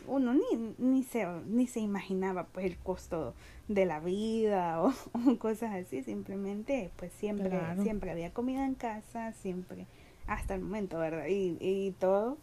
uno 0.07 0.33
ni, 0.33 0.73
ni 0.77 1.03
se 1.03 1.25
ni 1.47 1.67
se 1.67 1.79
imaginaba 1.81 2.45
pues 2.45 2.65
el 2.65 2.77
costo 2.77 3.33
de 3.67 3.85
la 3.85 3.99
vida 3.99 4.81
o, 4.81 4.93
o 5.29 5.37
cosas 5.37 5.73
así, 5.75 6.03
simplemente 6.03 6.91
pues 6.97 7.11
siempre, 7.13 7.49
Claro. 7.49 7.81
siempre 7.83 8.11
había 8.11 8.31
comida 8.33 8.65
en 8.65 8.75
casa, 8.75 9.33
siempre, 9.33 9.85
hasta 10.27 10.55
el 10.55 10.61
momento, 10.61 10.97
¿verdad? 10.97 11.25
Y, 11.27 11.57
y 11.59 11.91
todo, 11.99 12.37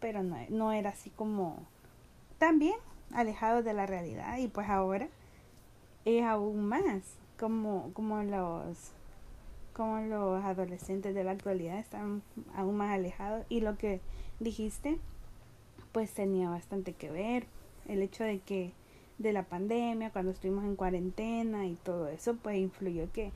pero 0.00 0.22
no, 0.22 0.36
no 0.48 0.72
era 0.72 0.90
así 0.90 1.10
como 1.10 1.62
también 2.38 2.76
alejado 3.12 3.62
de 3.62 3.74
la 3.74 3.86
realidad 3.86 4.38
y 4.38 4.48
pues 4.48 4.68
ahora 4.68 5.08
es 6.06 6.22
aún 6.24 6.64
más 6.64 7.02
como, 7.38 7.90
como 7.92 8.22
los 8.22 8.92
como 9.72 9.98
los 10.00 10.44
adolescentes 10.44 11.14
de 11.14 11.24
la 11.24 11.32
actualidad 11.32 11.78
están 11.78 12.22
aún 12.54 12.76
más 12.76 12.92
alejados. 12.94 13.44
Y 13.48 13.60
lo 13.60 13.76
que 13.78 14.00
dijiste 14.40 14.98
pues 15.92 16.12
tenía 16.12 16.48
bastante 16.48 16.92
que 16.92 17.10
ver. 17.10 17.46
El 17.88 18.02
hecho 18.02 18.22
de 18.24 18.38
que 18.38 18.72
de 19.18 19.32
la 19.32 19.42
pandemia 19.42 20.10
cuando 20.10 20.30
estuvimos 20.32 20.64
en 20.64 20.76
cuarentena 20.76 21.66
y 21.66 21.74
todo 21.74 22.08
eso 22.08 22.36
pues 22.36 22.56
influyó 22.58 23.10
que 23.12 23.32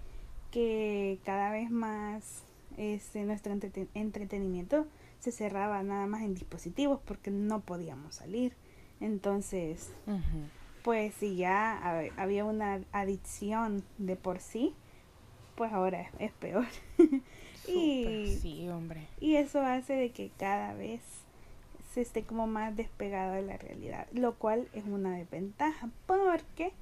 que 0.50 1.18
cada 1.24 1.50
vez 1.50 1.70
más 1.70 2.42
este 2.76 3.24
nuestro 3.24 3.52
entrete- 3.52 3.88
entretenimiento 3.94 4.86
se 5.18 5.32
cerraba 5.32 5.82
nada 5.82 6.06
más 6.06 6.22
en 6.22 6.34
dispositivos 6.34 7.00
porque 7.04 7.30
no 7.30 7.60
podíamos 7.60 8.14
salir. 8.16 8.54
Entonces 9.00 9.90
pues 10.84 11.14
si 11.14 11.36
ya 11.36 11.80
hab- 11.82 12.12
había 12.16 12.44
una 12.44 12.80
adicción 12.92 13.82
de 13.98 14.16
por 14.16 14.38
sí, 14.40 14.74
pues 15.56 15.72
ahora 15.72 16.02
es, 16.02 16.08
es 16.18 16.32
peor. 16.32 16.66
Y- 17.66 18.38
sí, 18.42 18.68
hombre. 18.68 19.06
Y 19.20 19.36
eso 19.36 19.60
hace 19.62 19.94
de 19.94 20.10
que 20.10 20.30
cada 20.38 20.74
vez 20.74 21.00
se 21.94 22.02
esté 22.02 22.22
como 22.22 22.46
más 22.46 22.76
despegado 22.76 23.32
de 23.34 23.42
la 23.42 23.56
realidad, 23.56 24.06
lo 24.12 24.34
cual 24.34 24.68
es 24.74 24.84
una 24.84 25.16
desventaja 25.16 25.88
porque 26.06 26.72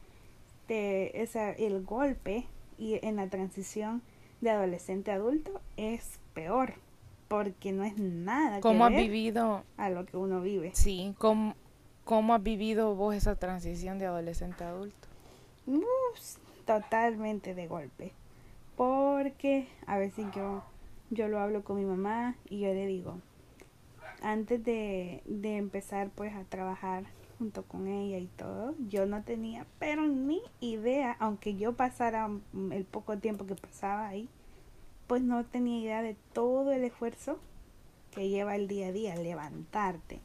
te, 0.66 1.22
esa, 1.22 1.52
el 1.52 1.84
golpe 1.84 2.46
y 2.78 2.98
en 3.06 3.16
la 3.16 3.28
transición 3.28 4.02
de 4.40 4.50
adolescente 4.50 5.12
a 5.12 5.14
adulto 5.14 5.60
es 5.76 6.18
peor 6.34 6.74
porque 7.28 7.72
no 7.72 7.84
es 7.84 7.96
nada 7.98 8.56
que 8.56 8.62
¿Cómo 8.62 8.84
has 8.84 8.90
ver 8.90 9.02
vivido? 9.02 9.62
a 9.76 9.88
lo 9.88 10.04
que 10.04 10.16
uno 10.16 10.40
vive. 10.40 10.70
Sí, 10.74 11.14
¿cómo, 11.18 11.54
¿cómo 12.04 12.34
has 12.34 12.42
vivido 12.42 12.94
vos 12.94 13.14
esa 13.14 13.36
transición 13.36 13.98
de 13.98 14.06
adolescente 14.06 14.64
a 14.64 14.70
adulto? 14.70 15.08
Uf, 15.66 15.84
totalmente 16.66 17.54
de 17.54 17.66
golpe. 17.68 18.12
Porque 18.76 19.68
a 19.86 19.98
veces 19.98 20.26
yo, 20.34 20.62
yo 21.10 21.28
lo 21.28 21.38
hablo 21.40 21.62
con 21.64 21.76
mi 21.76 21.84
mamá 21.84 22.36
y 22.48 22.60
yo 22.60 22.68
le 22.68 22.86
digo, 22.86 23.18
antes 24.22 24.64
de, 24.64 25.22
de 25.26 25.56
empezar 25.56 26.10
pues 26.14 26.34
a 26.34 26.44
trabajar 26.44 27.04
junto 27.38 27.64
con 27.64 27.88
ella 27.88 28.18
y 28.18 28.26
todo, 28.26 28.74
yo 28.88 29.04
no 29.04 29.22
tenía 29.24 29.66
pero 29.78 30.06
ni 30.06 30.40
idea, 30.60 31.16
aunque 31.18 31.56
yo 31.56 31.74
pasara 31.74 32.30
el 32.70 32.84
poco 32.84 33.18
tiempo 33.18 33.46
que 33.46 33.56
pasaba 33.56 34.06
ahí, 34.06 34.28
pues 35.06 35.22
no 35.22 35.44
tenía 35.44 35.80
idea 35.80 36.02
de 36.02 36.16
todo 36.32 36.72
el 36.72 36.84
esfuerzo 36.84 37.38
que 38.12 38.28
lleva 38.28 38.56
el 38.56 38.68
día 38.68 38.88
a 38.88 38.92
día, 38.92 39.16
levantarte, 39.16 40.20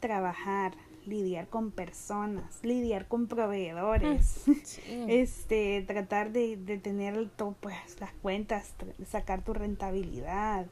trabajar, 0.00 0.72
lidiar 1.06 1.48
con 1.48 1.70
personas, 1.70 2.60
lidiar 2.62 3.06
con 3.08 3.26
proveedores 3.26 4.44
Sí. 4.64 5.04
este 5.08 5.82
tratar 5.86 6.32
de, 6.32 6.56
de 6.56 6.78
tener 6.78 7.28
to- 7.30 7.54
pues 7.60 7.76
las 8.00 8.12
cuentas 8.22 8.74
sacar 9.06 9.42
tu 9.42 9.52
rentabilidad 9.54 10.66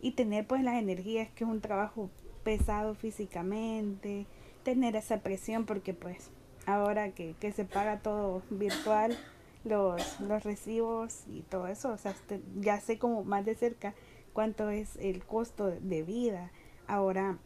y 0.00 0.12
tener 0.12 0.46
pues 0.46 0.62
las 0.62 0.74
energías 0.76 1.30
que 1.30 1.44
es 1.44 1.50
un 1.50 1.60
trabajo 1.60 2.10
pesado 2.42 2.94
físicamente 2.94 4.26
tener 4.62 4.96
esa 4.96 5.18
presión 5.18 5.66
porque 5.66 5.94
pues 5.94 6.30
ahora 6.66 7.10
que, 7.10 7.34
que 7.40 7.52
se 7.52 7.64
paga 7.64 8.00
todo 8.00 8.42
virtual 8.50 9.16
los 9.64 10.20
los 10.20 10.42
recibos 10.44 11.24
y 11.26 11.40
todo 11.42 11.66
eso 11.68 11.90
o 11.92 11.96
sea 11.98 12.12
este- 12.12 12.40
ya 12.56 12.80
sé 12.80 12.98
como 12.98 13.24
más 13.24 13.44
de 13.44 13.54
cerca 13.54 13.94
cuánto 14.32 14.70
es 14.70 14.96
el 14.96 15.24
costo 15.24 15.66
de 15.70 16.02
vida 16.02 16.50
ahora 16.86 17.38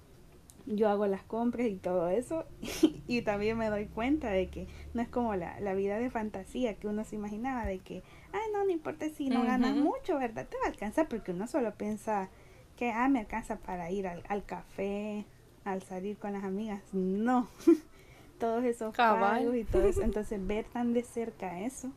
yo 0.71 0.89
hago 0.89 1.07
las 1.07 1.23
compras 1.23 1.67
y 1.67 1.77
todo 1.77 2.09
eso 2.09 2.45
y 3.09 3.23
también 3.23 3.57
me 3.57 3.71
doy 3.71 3.87
cuenta 3.87 4.31
de 4.31 4.49
que 4.49 4.67
no 4.95 5.03
es 5.03 5.09
como 5.09 5.35
la, 5.35 5.59
la 5.61 5.75
vida 5.75 5.99
de 5.99 6.11
fantasía 6.11 6.75
que 6.75 6.89
uno 6.89 7.05
se 7.05 7.17
imaginaba 7.17 7.65
de 7.65 7.79
que, 7.79 8.03
ay 8.33 8.41
no, 8.53 8.65
no 8.65 8.71
importa 8.71 9.09
si 9.09 9.29
no 9.31 9.45
ganas 9.45 9.75
mucho, 9.75 10.19
¿verdad? 10.19 10.47
Te 10.49 10.57
va 10.59 10.67
a 10.67 10.69
alcanzar 10.69 11.09
porque 11.09 11.33
uno 11.33 11.47
solo 11.47 11.75
piensa 11.75 12.29
que, 12.77 12.91
ah, 12.91 13.09
me 13.09 13.21
alcanza 13.21 13.57
para 13.57 13.91
ir 13.91 14.07
al, 14.07 14.23
al 14.29 14.45
café, 14.45 15.25
al 15.65 15.83
salir 15.83 16.17
con 16.17 16.33
las 16.33 16.45
amigas. 16.45 16.83
No, 16.93 17.49
todos 18.39 18.65
esos 18.65 18.95
Cabal. 18.95 19.39
pagos 19.39 19.57
y 19.57 19.65
todo 19.65 19.83
eso. 19.83 20.03
Entonces 20.05 20.47
ver 20.47 20.65
tan 20.67 20.93
de 20.93 21.03
cerca 21.03 21.61
eso, 21.61 21.91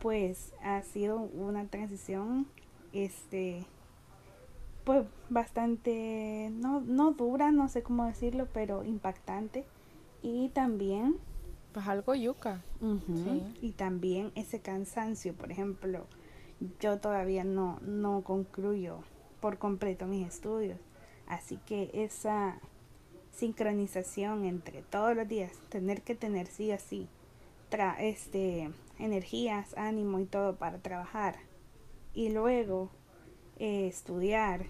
pues 0.00 0.52
ha 0.62 0.82
sido 0.82 1.18
una 1.18 1.64
transición, 1.66 2.46
este, 2.92 3.64
pues 4.88 5.04
bastante, 5.28 6.48
no, 6.50 6.80
no 6.80 7.12
dura, 7.12 7.52
no 7.52 7.68
sé 7.68 7.82
cómo 7.82 8.06
decirlo, 8.06 8.48
pero 8.54 8.84
impactante. 8.84 9.66
Y 10.22 10.48
también, 10.48 11.16
Pues 11.74 11.86
algo 11.86 12.14
yuca. 12.14 12.62
Sí. 12.80 13.42
y 13.60 13.72
también 13.72 14.32
ese 14.34 14.60
cansancio, 14.60 15.34
por 15.34 15.52
ejemplo, 15.52 16.06
yo 16.80 17.00
todavía 17.00 17.44
no, 17.44 17.78
no 17.82 18.22
concluyo 18.22 19.00
por 19.42 19.58
completo 19.58 20.06
mis 20.06 20.26
estudios. 20.26 20.80
Así 21.26 21.58
que 21.66 21.90
esa 21.92 22.58
sincronización 23.30 24.46
entre 24.46 24.80
todos 24.80 25.14
los 25.14 25.28
días, 25.28 25.52
tener 25.68 26.00
que 26.00 26.14
tener 26.14 26.46
sí 26.46 26.72
o 26.72 26.78
sí, 26.78 27.08
tra 27.68 27.92
este, 28.00 28.70
energías, 28.98 29.76
ánimo 29.76 30.18
y 30.18 30.24
todo 30.24 30.56
para 30.56 30.78
trabajar. 30.78 31.36
Y 32.14 32.30
luego 32.30 32.88
eh, 33.58 33.86
estudiar, 33.86 34.64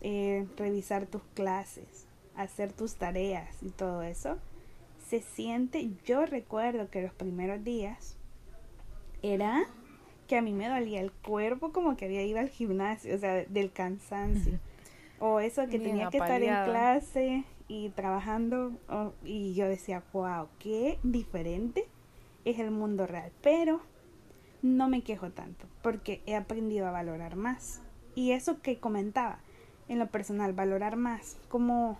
eh, 0.00 0.46
revisar 0.56 1.06
tus 1.06 1.22
clases, 1.34 2.06
hacer 2.34 2.72
tus 2.72 2.94
tareas 2.94 3.62
y 3.62 3.70
todo 3.70 4.02
eso, 4.02 4.38
se 5.08 5.20
siente, 5.20 5.90
yo 6.04 6.24
recuerdo 6.26 6.88
que 6.90 7.02
los 7.02 7.12
primeros 7.12 7.64
días 7.64 8.16
era 9.22 9.64
que 10.28 10.36
a 10.36 10.42
mí 10.42 10.52
me 10.52 10.68
dolía 10.68 11.00
el 11.00 11.10
cuerpo 11.10 11.72
como 11.72 11.96
que 11.96 12.04
había 12.04 12.24
ido 12.24 12.38
al 12.38 12.48
gimnasio, 12.48 13.14
o 13.16 13.18
sea, 13.18 13.44
del 13.44 13.72
cansancio. 13.72 14.60
O 15.18 15.40
eso 15.40 15.62
que 15.62 15.78
Bien 15.78 15.90
tenía 15.90 16.08
que 16.08 16.18
estar 16.18 16.42
en 16.42 16.64
clase 16.64 17.44
y 17.68 17.90
trabajando 17.90 18.72
y 19.24 19.54
yo 19.54 19.68
decía, 19.68 20.02
wow, 20.12 20.48
qué 20.58 20.98
diferente 21.02 21.86
es 22.44 22.58
el 22.58 22.70
mundo 22.70 23.06
real. 23.06 23.32
Pero 23.42 23.80
no 24.62 24.88
me 24.88 25.02
quejo 25.02 25.30
tanto 25.30 25.66
porque 25.82 26.22
he 26.26 26.36
aprendido 26.36 26.86
a 26.86 26.90
valorar 26.90 27.36
más. 27.36 27.82
Y 28.14 28.32
eso 28.32 28.62
que 28.62 28.78
comentaba 28.78 29.40
en 29.90 29.98
lo 29.98 30.06
personal, 30.06 30.52
valorar 30.52 30.96
más, 30.96 31.36
como 31.48 31.98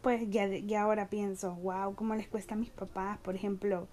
pues 0.00 0.30
ya, 0.30 0.46
ya 0.46 0.82
ahora 0.82 1.08
pienso, 1.08 1.56
wow, 1.56 1.96
cómo 1.96 2.14
les 2.14 2.28
cuesta 2.28 2.54
a 2.54 2.56
mis 2.56 2.70
papás, 2.70 3.18
por 3.18 3.34
ejemplo, 3.34 3.88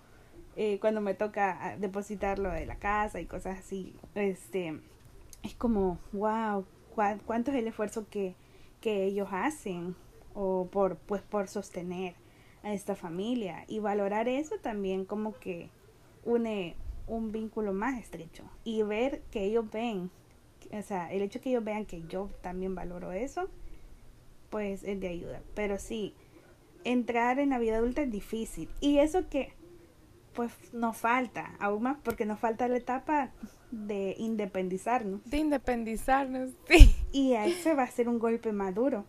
eh, 0.55 0.77
cuando 0.79 1.01
me 1.01 1.15
toca 1.15 1.57
ah, 1.59 1.77
depositar 1.77 2.37
lo 2.37 2.51
de 2.51 2.67
la 2.67 2.75
casa 2.75 3.19
y 3.19 3.25
cosas 3.25 3.57
así, 3.57 3.95
este, 4.13 4.79
es 5.41 5.55
como, 5.55 5.97
wow, 6.11 6.63
cuánto 7.25 7.49
es 7.49 7.57
el 7.57 7.67
esfuerzo 7.67 8.07
que, 8.07 8.35
que 8.81 9.05
ellos 9.05 9.29
hacen 9.31 9.95
o 10.35 10.67
por, 10.71 10.97
pues 10.97 11.23
por 11.23 11.47
sostener 11.47 12.13
a 12.61 12.71
esta 12.71 12.95
familia 12.95 13.65
y 13.67 13.79
valorar 13.79 14.27
eso 14.27 14.57
también 14.61 15.05
como 15.05 15.33
que 15.39 15.71
une 16.23 16.75
un 17.07 17.31
vínculo 17.31 17.73
más 17.73 17.99
estrecho 17.99 18.43
y 18.63 18.83
ver 18.83 19.23
que 19.31 19.43
ellos 19.43 19.65
ven, 19.71 20.11
o 20.77 20.82
sea, 20.82 21.12
el 21.12 21.22
hecho 21.22 21.42
que 21.42 21.50
ellos 21.50 21.63
vean 21.63 21.86
que 21.86 22.03
yo 22.08 22.30
también 22.42 22.75
valoro 22.75 23.12
eso, 23.12 23.50
pues 24.50 24.84
es 24.84 25.00
de 25.00 25.08
ayuda. 25.08 25.42
Pero 25.53 25.77
sí, 25.77 26.15
entrar 26.84 27.39
en 27.39 27.50
la 27.50 27.60
vida 27.60 27.77
adulta 27.77 28.01
es 28.01 28.12
difícil. 28.12 28.70
Y 28.80 28.98
eso 28.98 29.30
que, 29.30 29.53
pues 30.34 30.51
nos 30.74 30.98
falta, 30.98 31.56
aún 31.60 31.84
más 31.84 31.98
porque 32.03 32.25
nos 32.25 32.39
falta 32.39 32.68
la 32.68 32.77
etapa 32.77 33.32
de 33.72 34.15
independizarnos. 34.18 35.24
De 35.30 35.38
independizarnos, 35.38 36.51
sí. 36.70 36.96
Y 37.12 37.34
a 37.34 37.46
ese 37.46 37.74
va 37.74 37.84
a 37.84 37.88
ser 37.88 38.10
un 38.10 38.20
golpe 38.20 38.51
más 38.51 38.74
duro. 38.74 39.06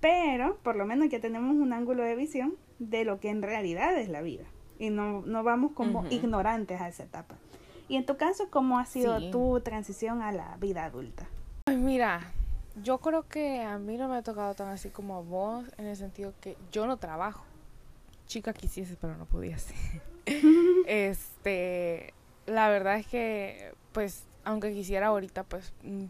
Pero 0.00 0.58
por 0.62 0.76
lo 0.76 0.86
menos 0.86 1.08
ya 1.08 1.20
tenemos 1.20 1.54
un 1.56 1.72
ángulo 1.72 2.02
de 2.02 2.16
visión 2.16 2.54
de 2.78 3.04
lo 3.04 3.20
que 3.20 3.28
en 3.28 3.42
realidad 3.42 3.98
es 3.98 4.08
la 4.08 4.22
vida. 4.22 4.44
Y 4.78 4.90
no, 4.90 5.20
no 5.22 5.42
vamos 5.42 5.72
como 5.72 6.06
ignorantes 6.08 6.80
a 6.80 6.88
esa 6.88 7.02
etapa. 7.02 7.36
Y 7.90 7.96
en 7.96 8.06
tu 8.06 8.16
caso, 8.16 8.48
¿cómo 8.50 8.78
ha 8.78 8.86
sido 8.86 9.18
Sí. 9.18 9.32
tu 9.32 9.60
transición 9.64 10.22
a 10.22 10.30
la 10.30 10.56
vida 10.58 10.84
adulta? 10.84 11.26
Pues 11.64 11.76
mira, 11.76 12.20
yo 12.80 12.98
creo 12.98 13.26
que 13.26 13.62
a 13.62 13.78
mí 13.78 13.96
no 13.96 14.06
me 14.08 14.16
ha 14.16 14.22
tocado 14.22 14.54
tan 14.54 14.68
así 14.68 14.90
como 14.90 15.16
a 15.16 15.20
vos, 15.20 15.64
en 15.76 15.86
el 15.88 15.96
sentido 15.96 16.32
que 16.40 16.56
yo 16.70 16.86
no 16.86 16.98
trabajo. 16.98 17.42
Chica 18.26 18.52
quisiese, 18.52 18.96
pero 19.00 19.16
no 19.16 19.24
podía 19.26 19.58
ser. 19.58 19.76
este, 20.86 22.14
la 22.46 22.68
verdad 22.68 22.96
es 22.96 23.08
que, 23.08 23.74
pues, 23.90 24.24
aunque 24.44 24.72
quisiera 24.72 25.08
ahorita, 25.08 25.42
pues, 25.42 25.72
mm, 25.82 26.04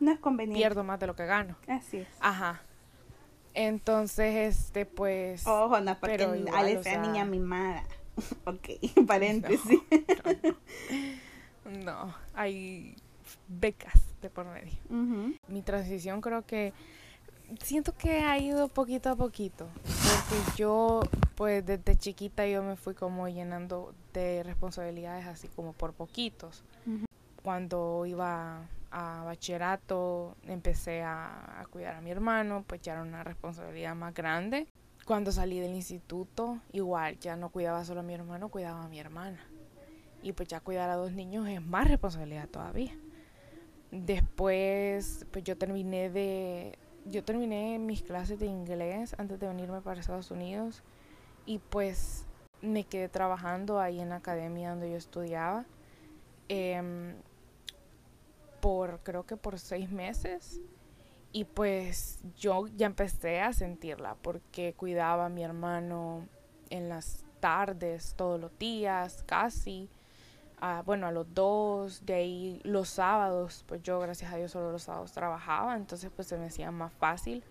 no 0.00 0.12
es 0.12 0.18
conveniente. 0.18 0.58
Pierdo 0.60 0.82
más 0.82 0.98
de 0.98 1.08
lo 1.08 1.14
que 1.14 1.26
gano. 1.26 1.56
Así 1.68 1.98
es. 1.98 2.08
Ajá. 2.20 2.62
Entonces, 3.52 4.56
este, 4.56 4.86
pues. 4.86 5.46
Ojo, 5.46 5.78
no, 5.80 5.98
porque 6.00 6.16
pero 6.16 6.32
Ale 6.56 6.82
sea, 6.82 7.02
niña 7.02 7.26
mimada. 7.26 7.84
ok, 8.46 8.68
paréntesis. 9.06 9.80
No, 11.84 12.14
hay 12.34 12.96
becas 13.48 14.00
de 14.22 14.30
por 14.30 14.46
medio. 14.46 14.72
Mi 15.48 15.62
transición 15.62 16.20
creo 16.20 16.44
que. 16.46 16.72
Siento 17.62 17.96
que 17.96 18.20
ha 18.20 18.38
ido 18.38 18.68
poquito 18.68 19.10
a 19.10 19.16
poquito. 19.16 19.66
Porque 19.82 20.56
yo, 20.56 21.00
pues 21.34 21.66
desde 21.66 21.96
chiquita, 21.96 22.46
yo 22.46 22.62
me 22.62 22.76
fui 22.76 22.94
como 22.94 23.28
llenando 23.28 23.92
de 24.12 24.44
responsabilidades 24.44 25.26
así 25.26 25.48
como 25.48 25.72
por 25.72 25.92
poquitos. 25.92 26.62
Cuando 27.42 28.06
iba 28.06 28.68
a 28.90 29.22
bachillerato 29.24 30.36
empecé 30.46 31.02
a, 31.02 31.64
cuidar 31.70 31.96
a 31.96 32.00
mi 32.00 32.10
hermano, 32.10 32.64
pues 32.66 32.80
ya 32.82 32.92
era 32.92 33.02
una 33.02 33.24
responsabilidad 33.24 33.94
más 33.94 34.14
grande. 34.14 34.66
Cuando 35.10 35.32
salí 35.32 35.58
del 35.58 35.74
instituto, 35.74 36.60
igual 36.70 37.18
ya 37.18 37.34
no 37.34 37.48
cuidaba 37.48 37.84
solo 37.84 37.98
a 37.98 38.02
mi 38.04 38.14
hermano, 38.14 38.48
cuidaba 38.48 38.84
a 38.84 38.88
mi 38.88 39.00
hermana. 39.00 39.44
Y 40.22 40.34
pues 40.34 40.48
ya 40.48 40.60
cuidar 40.60 40.88
a 40.88 40.94
dos 40.94 41.10
niños 41.10 41.48
es 41.48 41.60
más 41.60 41.88
responsabilidad 41.88 42.48
todavía. 42.48 42.92
Después, 43.90 45.26
pues 45.32 45.42
yo 45.42 45.58
terminé 45.58 46.10
de 46.10 46.78
yo 47.06 47.24
terminé 47.24 47.80
mis 47.80 48.02
clases 48.02 48.38
de 48.38 48.46
inglés 48.46 49.16
antes 49.18 49.40
de 49.40 49.48
venirme 49.48 49.80
para 49.80 49.98
Estados 49.98 50.30
Unidos 50.30 50.84
y 51.44 51.58
pues 51.58 52.24
me 52.62 52.84
quedé 52.84 53.08
trabajando 53.08 53.80
ahí 53.80 53.98
en 53.98 54.10
la 54.10 54.16
academia 54.16 54.70
donde 54.70 54.92
yo 54.92 54.96
estudiaba. 54.96 55.64
Em, 56.48 57.16
por 58.60 59.00
creo 59.00 59.26
que 59.26 59.36
por 59.36 59.58
seis 59.58 59.90
meses 59.90 60.60
y 61.32 61.44
pues 61.44 62.18
yo 62.36 62.66
ya 62.76 62.86
empecé 62.86 63.40
a 63.40 63.52
sentirla 63.52 64.16
porque 64.20 64.74
cuidaba 64.74 65.26
a 65.26 65.28
mi 65.28 65.44
hermano 65.44 66.26
en 66.70 66.88
las 66.88 67.24
tardes, 67.40 68.14
todos 68.16 68.40
los 68.40 68.56
días, 68.58 69.22
casi. 69.26 69.88
Ah, 70.60 70.82
bueno, 70.84 71.06
a 71.06 71.12
los 71.12 71.32
dos, 71.32 72.04
de 72.04 72.14
ahí 72.14 72.60
los 72.64 72.88
sábados, 72.90 73.64
pues 73.66 73.82
yo 73.82 73.98
gracias 74.00 74.32
a 74.32 74.36
Dios 74.36 74.50
solo 74.50 74.72
los 74.72 74.82
sábados 74.82 75.12
trabajaba, 75.12 75.76
entonces 75.76 76.10
pues 76.14 76.28
se 76.28 76.36
me 76.36 76.46
hacía 76.46 76.70
más 76.70 76.92
fácil. 76.92 77.42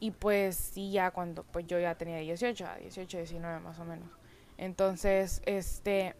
Y 0.00 0.10
pues 0.10 0.56
sí, 0.56 0.90
ya 0.90 1.12
cuando 1.12 1.44
pues 1.44 1.66
yo 1.66 1.78
ya 1.78 1.94
tenía 1.94 2.18
18, 2.18 2.66
18, 2.80 3.18
19 3.18 3.60
más 3.60 3.78
o 3.78 3.84
menos. 3.84 4.08
Entonces, 4.58 5.42
este, 5.46 6.14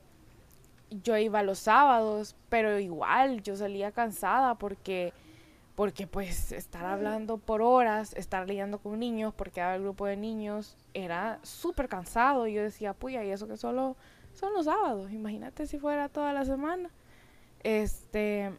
yo 0.90 1.16
iba 1.16 1.42
los 1.42 1.58
sábados, 1.58 2.37
pero 2.49 2.78
igual 2.78 3.42
yo 3.42 3.56
salía 3.56 3.92
cansada 3.92 4.54
porque 4.56 5.12
porque 5.74 6.06
pues 6.06 6.52
estar 6.52 6.84
hablando 6.84 7.38
por 7.38 7.62
horas, 7.62 8.12
estar 8.14 8.46
lidiando 8.46 8.78
con 8.78 8.98
niños, 8.98 9.32
porque 9.34 9.60
había 9.60 9.76
el 9.76 9.82
grupo 9.82 10.06
de 10.06 10.16
niños, 10.16 10.76
era 10.92 11.38
súper 11.42 11.88
cansado. 11.88 12.46
Y 12.46 12.54
yo 12.54 12.62
decía, 12.62 12.92
puya, 12.92 13.24
y 13.24 13.30
eso 13.30 13.48
que 13.48 13.56
solo 13.56 13.96
son 14.34 14.52
los 14.54 14.66
sábados, 14.66 15.12
imagínate 15.12 15.66
si 15.66 15.78
fuera 15.78 16.08
toda 16.08 16.32
la 16.32 16.44
semana. 16.44 16.90
Este, 17.62 18.52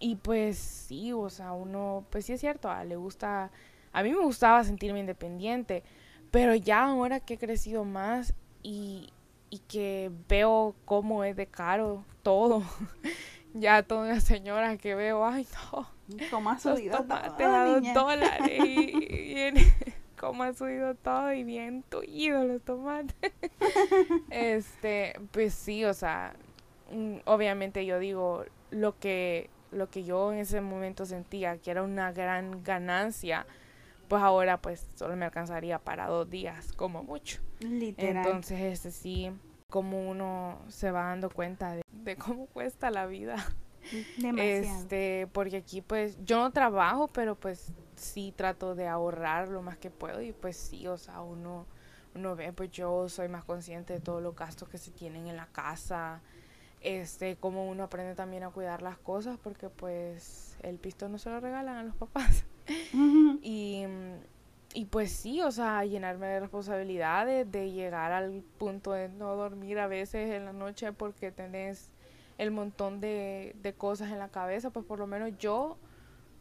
y 0.00 0.16
pues 0.16 0.58
sí, 0.58 1.12
o 1.12 1.28
sea, 1.28 1.52
uno, 1.52 2.06
pues 2.10 2.26
sí 2.26 2.32
es 2.32 2.40
cierto, 2.40 2.70
a, 2.70 2.84
le 2.84 2.96
gusta, 2.96 3.50
a 3.92 4.02
mí 4.02 4.10
me 4.10 4.20
gustaba 4.20 4.64
sentirme 4.64 5.00
independiente, 5.00 5.82
pero 6.30 6.54
ya 6.54 6.84
ahora 6.84 7.20
que 7.20 7.34
he 7.34 7.38
crecido 7.38 7.84
más 7.84 8.34
y, 8.62 9.12
y 9.50 9.58
que 9.60 10.10
veo 10.28 10.74
cómo 10.84 11.24
es 11.24 11.36
de 11.36 11.46
caro 11.46 12.04
todo. 12.22 12.62
ya 13.54 13.82
toda 13.82 14.02
una 14.02 14.20
señora 14.20 14.76
que 14.78 14.94
veo, 14.94 15.24
ay 15.24 15.46
no. 15.72 15.95
¿Cómo 16.30 16.50
ha 16.50 16.58
subido 16.58 16.98
todo? 17.04 17.14
a 17.14 17.64
dos 17.66 17.94
dólares 17.94 18.64
y, 18.64 19.52
cómo 20.18 20.44
ha 20.44 20.52
subido 20.52 20.94
todo 20.94 21.32
y 21.32 21.44
bien 21.44 21.82
tullido 21.88 22.44
los 22.44 22.62
tomates. 22.62 23.32
este, 24.30 25.20
pues 25.32 25.54
sí, 25.54 25.84
o 25.84 25.94
sea, 25.94 26.34
mm, 26.92 27.16
obviamente 27.24 27.84
yo 27.86 27.98
digo 27.98 28.44
lo 28.70 28.98
que 28.98 29.50
lo 29.72 29.90
que 29.90 30.04
yo 30.04 30.32
en 30.32 30.38
ese 30.38 30.60
momento 30.60 31.04
sentía 31.06 31.58
que 31.58 31.70
era 31.70 31.82
una 31.82 32.12
gran 32.12 32.62
ganancia, 32.62 33.46
pues 34.08 34.22
ahora 34.22 34.60
pues 34.62 34.86
solo 34.94 35.16
me 35.16 35.24
alcanzaría 35.24 35.78
para 35.78 36.06
dos 36.06 36.30
días 36.30 36.72
como 36.72 37.02
mucho. 37.02 37.40
Literal. 37.60 38.24
Entonces, 38.24 38.60
ese 38.60 38.90
sí, 38.90 39.32
como 39.68 40.08
uno 40.08 40.60
se 40.68 40.90
va 40.90 41.04
dando 41.04 41.30
cuenta 41.30 41.74
de, 41.74 42.16
cómo 42.16 42.46
cuesta 42.46 42.90
la 42.90 43.06
vida. 43.06 43.36
Demasiado. 44.18 44.80
Este, 44.80 45.28
porque 45.32 45.58
aquí 45.58 45.80
pues 45.80 46.18
yo 46.24 46.38
no 46.38 46.50
trabajo, 46.50 47.08
pero 47.08 47.34
pues 47.34 47.72
sí 47.96 48.32
trato 48.36 48.74
de 48.74 48.86
ahorrar 48.88 49.48
lo 49.48 49.62
más 49.62 49.78
que 49.78 49.90
puedo 49.90 50.20
y 50.22 50.32
pues 50.32 50.56
sí, 50.56 50.86
o 50.86 50.98
sea, 50.98 51.20
uno, 51.20 51.66
uno 52.14 52.36
ve, 52.36 52.52
pues 52.52 52.70
yo 52.70 53.08
soy 53.08 53.28
más 53.28 53.44
consciente 53.44 53.92
de 53.92 54.00
todos 54.00 54.22
los 54.22 54.34
gastos 54.34 54.68
que 54.68 54.78
se 54.78 54.90
tienen 54.90 55.26
en 55.26 55.36
la 55.36 55.46
casa, 55.46 56.20
este, 56.80 57.36
como 57.36 57.68
uno 57.68 57.84
aprende 57.84 58.14
también 58.14 58.42
a 58.42 58.50
cuidar 58.50 58.82
las 58.82 58.98
cosas 58.98 59.38
porque 59.42 59.68
pues 59.68 60.56
el 60.62 60.78
pistón 60.78 61.12
no 61.12 61.18
se 61.18 61.30
lo 61.30 61.40
regalan 61.40 61.76
a 61.76 61.82
los 61.82 61.96
papás. 61.96 62.44
y 63.42 63.84
y 64.76 64.84
pues 64.84 65.10
sí, 65.10 65.40
o 65.40 65.50
sea, 65.50 65.86
llenarme 65.86 66.26
de 66.26 66.40
responsabilidades, 66.40 67.50
de 67.50 67.72
llegar 67.72 68.12
al 68.12 68.42
punto 68.58 68.92
de 68.92 69.08
no 69.08 69.34
dormir 69.34 69.78
a 69.78 69.86
veces 69.86 70.30
en 70.30 70.44
la 70.44 70.52
noche 70.52 70.92
porque 70.92 71.32
tenés 71.32 71.88
el 72.38 72.50
montón 72.50 73.00
de, 73.00 73.56
de 73.62 73.74
cosas 73.74 74.10
en 74.10 74.18
la 74.18 74.28
cabeza, 74.28 74.70
pues 74.70 74.84
por 74.84 74.98
lo 74.98 75.06
menos 75.06 75.36
yo 75.38 75.78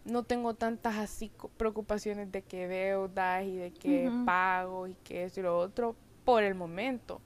no 0.05 0.23
tengo 0.23 0.53
tantas 0.53 0.97
así 0.97 1.31
preocupaciones 1.58 2.31
de 2.31 2.43
que 2.43 2.67
deudas 2.67 3.43
y 3.43 3.55
de 3.55 3.71
que 3.71 4.12
pago 4.25 4.88
y 4.88 4.93
que 4.95 5.23
eso 5.23 5.39
y 5.39 5.43
lo 5.43 5.58
otro 5.58 5.95
por 6.23 6.43
el 6.43 6.55
momento. 6.55 7.21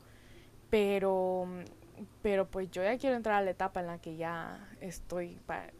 Pero, 0.69 1.45
pero 2.21 2.47
pues 2.47 2.71
yo 2.71 2.83
ya 2.83 2.97
quiero 2.97 3.15
entrar 3.15 3.35
a 3.35 3.41
la 3.41 3.51
etapa 3.51 3.81
en 3.81 3.87
la 3.87 3.99
que 3.99 4.15
ya 4.15 4.69
estoy 4.79 5.39
para, 5.45 5.73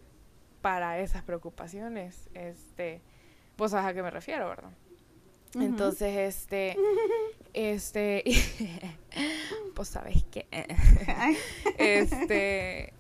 para 0.62 1.00
esas 1.00 1.24
preocupaciones. 1.24 2.30
Este, 2.34 3.02
pues 3.56 3.74
a 3.74 3.94
qué 3.94 4.04
me 4.04 4.12
refiero, 4.12 4.50
¿verdad? 4.50 4.72
Entonces, 5.56 6.16
este, 6.18 6.78
este, 7.54 8.24
pues 9.76 9.88
sabes 9.88 10.24
qué, 10.32 10.46
este, 11.78 12.94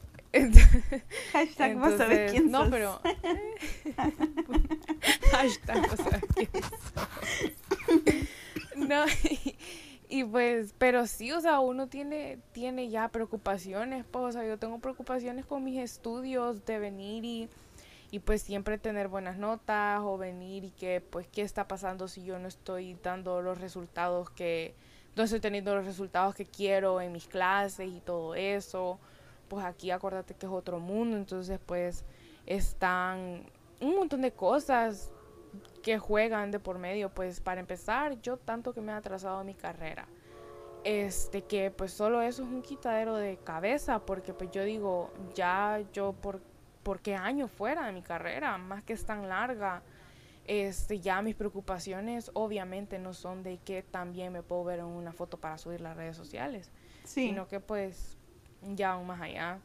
hashtag 1.31 1.77
vos 1.77 1.93
quién 2.31 2.51
No, 2.51 2.69
pero, 2.69 2.99
hashtag 5.31 5.89
vos 5.89 5.99
sabes 5.99 6.23
quién 6.35 6.49
No, 8.87 9.05
y, 10.11 10.23
pues, 10.23 10.73
pero 10.79 11.05
sí, 11.05 11.31
o 11.31 11.39
sea, 11.39 11.59
uno 11.59 11.87
tiene, 11.87 12.39
tiene 12.51 12.89
ya 12.89 13.09
preocupaciones, 13.09 14.05
pues, 14.09 14.23
o 14.23 14.31
sea, 14.31 14.43
yo 14.47 14.57
tengo 14.57 14.79
preocupaciones 14.79 15.45
con 15.45 15.63
mis 15.63 15.77
estudios 15.77 16.65
de 16.65 16.79
venir 16.79 17.23
y 17.25 17.49
y 18.11 18.19
pues 18.19 18.41
siempre 18.41 18.77
tener 18.77 19.07
buenas 19.07 19.37
notas 19.37 20.01
o 20.03 20.17
venir 20.17 20.63
y 20.63 20.71
que 20.71 21.01
pues 21.01 21.27
qué 21.27 21.41
está 21.41 21.67
pasando 21.67 22.07
si 22.07 22.23
yo 22.23 22.39
no 22.39 22.47
estoy 22.47 22.97
dando 23.03 23.41
los 23.41 23.59
resultados 23.59 24.29
que 24.29 24.73
no 25.15 25.23
estoy 25.23 25.39
teniendo 25.39 25.75
los 25.75 25.85
resultados 25.85 26.35
que 26.35 26.45
quiero 26.45 27.01
en 27.01 27.11
mis 27.11 27.27
clases 27.27 27.87
y 27.89 27.99
todo 27.99 28.35
eso 28.35 28.99
pues 29.47 29.65
aquí 29.65 29.91
acuérdate 29.91 30.33
que 30.33 30.45
es 30.45 30.51
otro 30.51 30.79
mundo 30.79 31.17
entonces 31.17 31.59
pues 31.65 32.03
están 32.45 33.43
un 33.81 33.95
montón 33.95 34.21
de 34.21 34.31
cosas 34.31 35.11
que 35.81 35.97
juegan 35.97 36.51
de 36.51 36.59
por 36.59 36.77
medio. 36.77 37.09
Pues 37.09 37.39
para 37.39 37.59
empezar 37.59 38.21
yo 38.21 38.37
tanto 38.37 38.73
que 38.73 38.81
me 38.81 38.91
he 38.91 38.95
atrasado 38.95 39.43
mi 39.43 39.53
carrera 39.53 40.07
este 40.85 41.41
que 41.41 41.71
pues 41.71 41.91
solo 41.91 42.21
eso 42.21 42.43
es 42.43 42.49
un 42.49 42.61
quitadero 42.61 43.17
de 43.17 43.37
cabeza 43.37 43.99
porque 43.99 44.33
pues 44.33 44.49
yo 44.51 44.63
digo 44.63 45.11
ya 45.35 45.83
yo 45.91 46.13
por 46.13 46.39
por 46.83 46.99
qué 46.99 47.15
año 47.15 47.47
fuera 47.47 47.85
de 47.85 47.91
mi 47.91 48.01
carrera, 48.01 48.57
más 48.57 48.83
que 48.83 48.93
es 48.93 49.05
tan 49.05 49.27
larga. 49.29 49.81
Este, 50.45 50.99
ya 50.99 51.21
mis 51.21 51.35
preocupaciones 51.35 52.31
obviamente 52.33 52.97
no 52.97 53.13
son 53.13 53.43
de 53.43 53.57
que 53.57 53.83
también 53.83 54.33
me 54.33 54.41
puedo 54.41 54.63
ver 54.63 54.79
en 54.79 54.85
una 54.85 55.11
foto 55.11 55.37
para 55.37 55.59
subir 55.59 55.79
las 55.79 55.95
redes 55.95 56.17
sociales, 56.17 56.71
sino 57.03 57.47
que 57.47 57.59
pues 57.59 58.17
ya 58.63 58.93
aún 58.93 59.07
más 59.07 59.21
allá. 59.21 59.59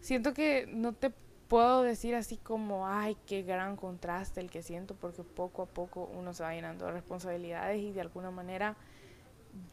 Siento 0.00 0.34
que 0.34 0.66
no 0.68 0.92
te 0.92 1.12
puedo 1.48 1.82
decir 1.82 2.14
así 2.14 2.36
como, 2.36 2.86
ay, 2.86 3.16
qué 3.26 3.42
gran 3.42 3.76
contraste 3.76 4.40
el 4.40 4.50
que 4.50 4.62
siento, 4.62 4.94
porque 4.94 5.22
poco 5.22 5.62
a 5.62 5.66
poco 5.66 6.10
uno 6.14 6.34
se 6.34 6.42
va 6.42 6.54
llenando 6.54 6.84
de 6.84 6.92
responsabilidades 6.92 7.80
y 7.80 7.92
de 7.92 8.02
alguna 8.02 8.30
manera 8.30 8.76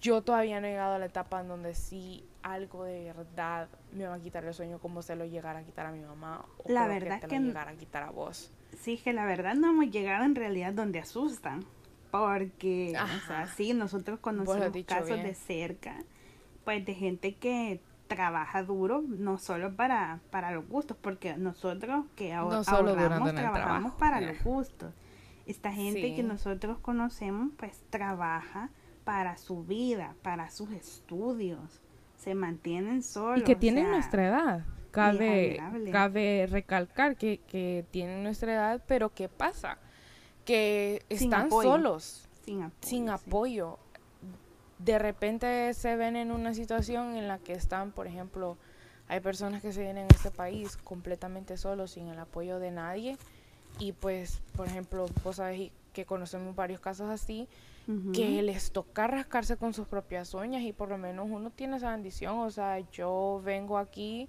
yo 0.01 0.21
todavía 0.21 0.59
no 0.61 0.67
he 0.67 0.71
llegado 0.71 0.95
a 0.95 0.99
la 0.99 1.05
etapa 1.05 1.41
en 1.41 1.47
donde 1.47 1.75
sí 1.75 2.25
algo 2.43 2.83
de 2.83 3.05
verdad 3.13 3.67
me 3.91 4.05
va 4.07 4.15
a 4.15 4.19
quitar 4.19 4.45
el 4.45 4.53
sueño 4.53 4.79
como 4.79 5.01
se 5.01 5.15
lo 5.15 5.25
llegara 5.25 5.59
a 5.59 5.63
quitar 5.63 5.85
a 5.87 5.91
mi 5.91 6.01
mamá 6.01 6.45
o 6.59 6.71
La 6.71 6.87
verdad 6.87 7.15
que 7.15 7.27
te 7.27 7.35
que 7.35 7.39
lo 7.39 7.47
llegara 7.47 7.71
a 7.71 7.75
quitar 7.75 8.03
a 8.03 8.11
vos. 8.11 8.51
Sí, 8.79 8.97
que 8.97 9.13
la 9.13 9.25
verdad 9.25 9.55
no 9.55 9.69
hemos 9.69 9.89
llegado 9.89 10.23
en 10.25 10.35
realidad 10.35 10.73
donde 10.73 10.99
asustan. 10.99 11.63
Porque, 12.11 12.87
o 12.89 12.91
sea, 12.91 13.03
Ajá. 13.43 13.47
sí, 13.55 13.73
nosotros 13.73 14.19
conocemos 14.19 14.71
casos 14.85 15.07
bien. 15.09 15.23
de 15.23 15.33
cerca, 15.35 15.95
pues 16.63 16.85
de 16.85 16.93
gente 16.93 17.35
que 17.35 17.81
trabaja 18.07 18.63
duro, 18.63 19.03
no 19.05 19.37
solo 19.37 19.75
para, 19.75 20.19
para 20.29 20.51
los 20.51 20.67
gustos, 20.69 20.95
porque 21.01 21.35
nosotros 21.35 22.05
que 22.15 22.31
ahor- 22.33 22.51
No 22.51 22.77
ahorramos, 22.77 23.33
trabajamos 23.33 23.53
trabajo, 23.93 23.97
para 23.97 24.19
eh. 24.21 24.27
los 24.33 24.43
gustos. 24.43 24.93
Esta 25.45 25.71
gente 25.73 26.01
Sí. 26.01 26.15
que 26.15 26.23
nosotros 26.23 26.77
conocemos, 26.79 27.51
pues 27.57 27.83
trabaja 27.89 28.69
para 29.05 29.37
su 29.37 29.63
vida, 29.63 30.15
para 30.21 30.49
sus 30.49 30.71
estudios, 30.71 31.81
se 32.17 32.35
mantienen 32.35 33.03
solos. 33.03 33.39
Y 33.39 33.43
que 33.43 33.53
o 33.53 33.57
tienen 33.57 33.85
sea, 33.85 33.93
nuestra 33.93 34.27
edad. 34.27 34.65
Cabe, 34.91 35.61
cabe 35.91 36.47
recalcar 36.49 37.17
que, 37.17 37.39
que 37.47 37.85
tienen 37.91 38.23
nuestra 38.23 38.53
edad, 38.53 38.83
pero 38.87 39.13
¿qué 39.13 39.27
pasa? 39.27 39.77
Que 40.45 41.03
Sin 41.09 41.25
están 41.33 41.47
apoyo. 41.47 41.69
solos, 41.69 42.29
sin 42.45 42.63
apoyo. 42.63 42.77
sin 42.81 43.05
sí. 43.05 43.11
apoyo. 43.11 43.79
De 44.79 44.97
repente 44.99 45.73
se 45.73 45.95
ven 45.95 46.15
en 46.15 46.31
una 46.31 46.53
situación 46.53 47.15
en 47.15 47.27
la 47.27 47.39
que 47.39 47.53
están, 47.53 47.91
por 47.91 48.07
ejemplo, 48.07 48.57
hay 49.07 49.19
personas 49.19 49.61
que 49.61 49.71
se 49.71 49.81
vienen 49.81 50.07
a 50.09 50.15
este 50.15 50.31
país 50.31 50.77
completamente 50.77 51.57
solos, 51.57 51.91
sin 51.91 52.07
el 52.07 52.17
apoyo 52.17 52.59
de 52.59 52.71
nadie. 52.71 53.17
Y 53.79 53.91
pues, 53.91 54.41
por 54.55 54.67
ejemplo, 54.67 55.05
vos 55.23 55.35
sabés 55.35 55.71
que 55.93 56.05
conocemos 56.05 56.55
varios 56.55 56.79
casos 56.79 57.09
así, 57.09 57.47
Que 58.13 58.41
les 58.41 58.71
toca 58.71 59.05
rascarse 59.05 59.57
con 59.57 59.73
sus 59.73 59.87
propias 59.87 60.33
uñas 60.33 60.63
y 60.63 60.73
por 60.73 60.89
lo 60.89 60.97
menos 60.97 61.27
uno 61.29 61.51
tiene 61.51 61.77
esa 61.77 61.91
bendición. 61.91 62.39
O 62.39 62.49
sea, 62.49 62.79
yo 62.91 63.41
vengo 63.43 63.77
aquí, 63.77 64.27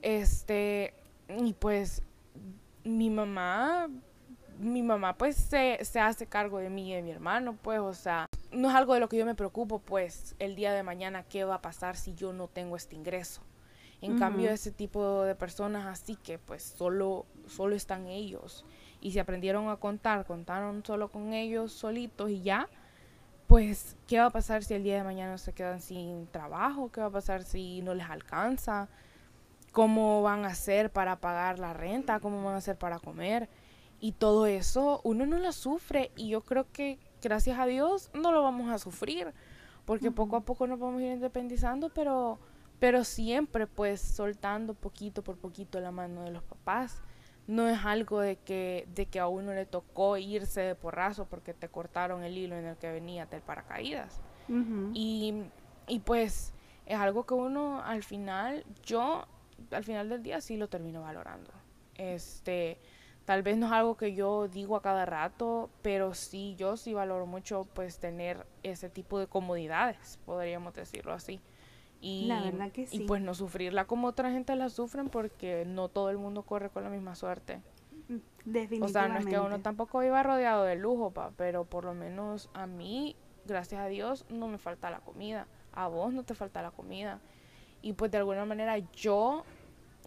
este, 0.00 0.94
y 1.28 1.52
pues 1.52 2.02
mi 2.84 3.10
mamá, 3.10 3.88
mi 4.58 4.82
mamá 4.82 5.18
pues 5.18 5.36
se, 5.36 5.78
se 5.84 6.00
hace 6.00 6.26
cargo 6.26 6.58
de 6.58 6.70
mí 6.70 6.90
y 6.90 6.94
de 6.94 7.02
mi 7.02 7.10
hermano, 7.10 7.58
pues, 7.60 7.80
o 7.80 7.92
sea, 7.92 8.28
no 8.50 8.70
es 8.70 8.74
algo 8.74 8.94
de 8.94 9.00
lo 9.00 9.08
que 9.08 9.18
yo 9.18 9.26
me 9.26 9.34
preocupo, 9.34 9.78
pues, 9.78 10.34
el 10.38 10.56
día 10.56 10.72
de 10.72 10.82
mañana, 10.82 11.22
¿qué 11.22 11.44
va 11.44 11.56
a 11.56 11.62
pasar 11.62 11.96
si 11.96 12.14
yo 12.14 12.32
no 12.32 12.48
tengo 12.48 12.76
este 12.76 12.96
ingreso? 12.96 13.42
En 14.02 14.18
cambio, 14.18 14.50
ese 14.50 14.70
tipo 14.70 15.22
de 15.22 15.34
personas 15.34 15.86
así 15.86 16.16
que 16.16 16.38
pues 16.38 16.62
solo, 16.62 17.26
solo 17.46 17.74
están 17.74 18.06
ellos 18.06 18.64
y 19.00 19.12
se 19.12 19.20
aprendieron 19.20 19.68
a 19.68 19.76
contar, 19.76 20.26
contaron 20.26 20.84
solo 20.84 21.10
con 21.10 21.32
ellos 21.32 21.72
solitos 21.72 22.30
y 22.30 22.42
ya, 22.42 22.68
pues, 23.46 23.96
¿qué 24.06 24.18
va 24.18 24.26
a 24.26 24.30
pasar 24.30 24.64
si 24.64 24.74
el 24.74 24.82
día 24.82 24.96
de 24.96 25.04
mañana 25.04 25.38
se 25.38 25.52
quedan 25.52 25.80
sin 25.80 26.26
trabajo? 26.28 26.90
¿Qué 26.90 27.00
va 27.00 27.06
a 27.06 27.10
pasar 27.10 27.44
si 27.44 27.82
no 27.82 27.94
les 27.94 28.08
alcanza? 28.08 28.88
¿Cómo 29.72 30.22
van 30.22 30.44
a 30.44 30.48
hacer 30.48 30.90
para 30.90 31.16
pagar 31.16 31.58
la 31.58 31.72
renta? 31.72 32.20
¿Cómo 32.20 32.42
van 32.44 32.54
a 32.54 32.58
hacer 32.58 32.76
para 32.76 32.98
comer? 32.98 33.48
Y 34.00 34.12
todo 34.12 34.46
eso 34.46 35.00
uno 35.04 35.26
no 35.26 35.38
lo 35.38 35.52
sufre 35.52 36.10
y 36.16 36.30
yo 36.30 36.42
creo 36.42 36.66
que 36.72 36.98
gracias 37.22 37.58
a 37.58 37.66
Dios 37.66 38.10
no 38.14 38.32
lo 38.32 38.42
vamos 38.42 38.70
a 38.70 38.78
sufrir 38.78 39.32
porque 39.86 40.10
poco 40.10 40.36
a 40.36 40.40
poco 40.40 40.66
nos 40.66 40.78
vamos 40.78 41.00
a 41.00 41.04
ir 41.04 41.12
independizando, 41.12 41.88
pero, 41.90 42.38
pero 42.80 43.04
siempre 43.04 43.66
pues 43.66 44.00
soltando 44.00 44.74
poquito 44.74 45.22
por 45.22 45.36
poquito 45.38 45.80
la 45.80 45.92
mano 45.92 46.24
de 46.24 46.32
los 46.32 46.42
papás. 46.42 47.00
No 47.46 47.68
es 47.68 47.84
algo 47.84 48.20
de 48.20 48.36
que, 48.36 48.88
de 48.94 49.06
que 49.06 49.20
a 49.20 49.28
uno 49.28 49.52
le 49.52 49.66
tocó 49.66 50.16
irse 50.16 50.60
de 50.62 50.74
porrazo 50.74 51.26
porque 51.26 51.54
te 51.54 51.68
cortaron 51.68 52.24
el 52.24 52.36
hilo 52.36 52.56
en 52.56 52.66
el 52.66 52.76
que 52.76 52.90
venía 52.90 53.26
del 53.26 53.40
paracaídas. 53.42 54.20
Y, 54.94 55.44
y 55.86 56.00
pues 56.00 56.52
es 56.86 56.98
algo 56.98 57.24
que 57.26 57.34
uno 57.34 57.82
al 57.82 58.02
final, 58.02 58.64
yo 58.84 59.26
al 59.70 59.84
final 59.84 60.08
del 60.08 60.22
día 60.22 60.40
sí 60.40 60.56
lo 60.56 60.68
termino 60.68 61.02
valorando. 61.02 61.50
Este, 61.96 62.78
tal 63.24 63.42
vez 63.42 63.56
no 63.56 63.66
es 63.66 63.72
algo 63.72 63.96
que 63.96 64.14
yo 64.14 64.48
digo 64.48 64.76
a 64.76 64.82
cada 64.82 65.04
rato, 65.04 65.70
pero 65.82 66.14
sí, 66.14 66.54
yo 66.56 66.76
sí 66.76 66.94
valoro 66.94 67.26
mucho 67.26 67.66
pues 67.74 67.98
tener 67.98 68.46
ese 68.62 68.88
tipo 68.88 69.18
de 69.18 69.26
comodidades, 69.26 70.18
podríamos 70.24 70.74
decirlo 70.74 71.12
así. 71.12 71.40
Y, 72.00 72.26
La 72.26 72.42
verdad 72.42 72.70
que 72.70 72.86
y 72.90 73.00
pues 73.00 73.22
no 73.22 73.34
sufrirla 73.34 73.86
como 73.86 74.08
otra 74.08 74.30
gente 74.30 74.54
la 74.54 74.68
sufren 74.68 75.08
porque 75.08 75.64
no 75.66 75.88
todo 75.88 76.10
el 76.10 76.18
mundo 76.18 76.42
corre 76.42 76.70
con 76.70 76.84
la 76.84 76.90
misma 76.90 77.14
suerte. 77.14 77.62
O 78.08 78.20
Definitivamente. 78.44 78.92
sea, 78.92 79.08
no 79.08 79.18
es 79.18 79.26
que 79.26 79.40
uno 79.40 79.60
tampoco 79.60 80.02
iba 80.02 80.22
rodeado 80.22 80.64
de 80.64 80.76
lujo, 80.76 81.10
pa, 81.10 81.32
pero 81.36 81.64
por 81.64 81.84
lo 81.84 81.94
menos 81.94 82.48
a 82.54 82.66
mí, 82.66 83.16
gracias 83.44 83.80
a 83.80 83.86
Dios, 83.86 84.24
no 84.28 84.46
me 84.46 84.58
falta 84.58 84.90
la 84.90 85.00
comida. 85.00 85.48
A 85.72 85.88
vos 85.88 86.12
no 86.12 86.22
te 86.22 86.34
falta 86.34 86.62
la 86.62 86.70
comida. 86.70 87.18
Y 87.82 87.94
pues 87.94 88.10
de 88.10 88.18
alguna 88.18 88.44
manera 88.44 88.78
yo, 88.92 89.44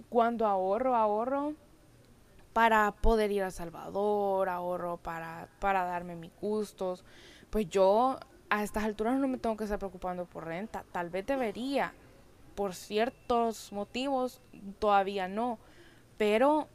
cuando 0.10 0.46
ahorro, 0.46 0.96
ahorro 0.96 1.54
para 2.54 2.92
poder 2.92 3.32
ir 3.32 3.44
a 3.44 3.52
Salvador, 3.52 4.50
ahorro 4.50 4.98
para, 4.98 5.50
para 5.60 5.84
darme 5.84 6.16
mis 6.16 6.32
gustos. 6.42 7.04
Pues 7.50 7.70
yo 7.70 8.18
a 8.50 8.64
estas 8.64 8.84
alturas 8.84 9.20
no 9.20 9.28
me 9.28 9.38
tengo 9.38 9.56
que 9.58 9.64
estar 9.64 9.80
preocupando 9.80 10.26
por 10.26 10.46
renta. 10.46 10.84
Tal 10.92 11.10
vez 11.10 11.26
debería. 11.26 11.94
Por 12.56 12.76
ciertos 12.76 13.72
motivos, 13.72 14.42
todavía 14.80 15.28
no. 15.28 15.60
Pero, 16.18 16.68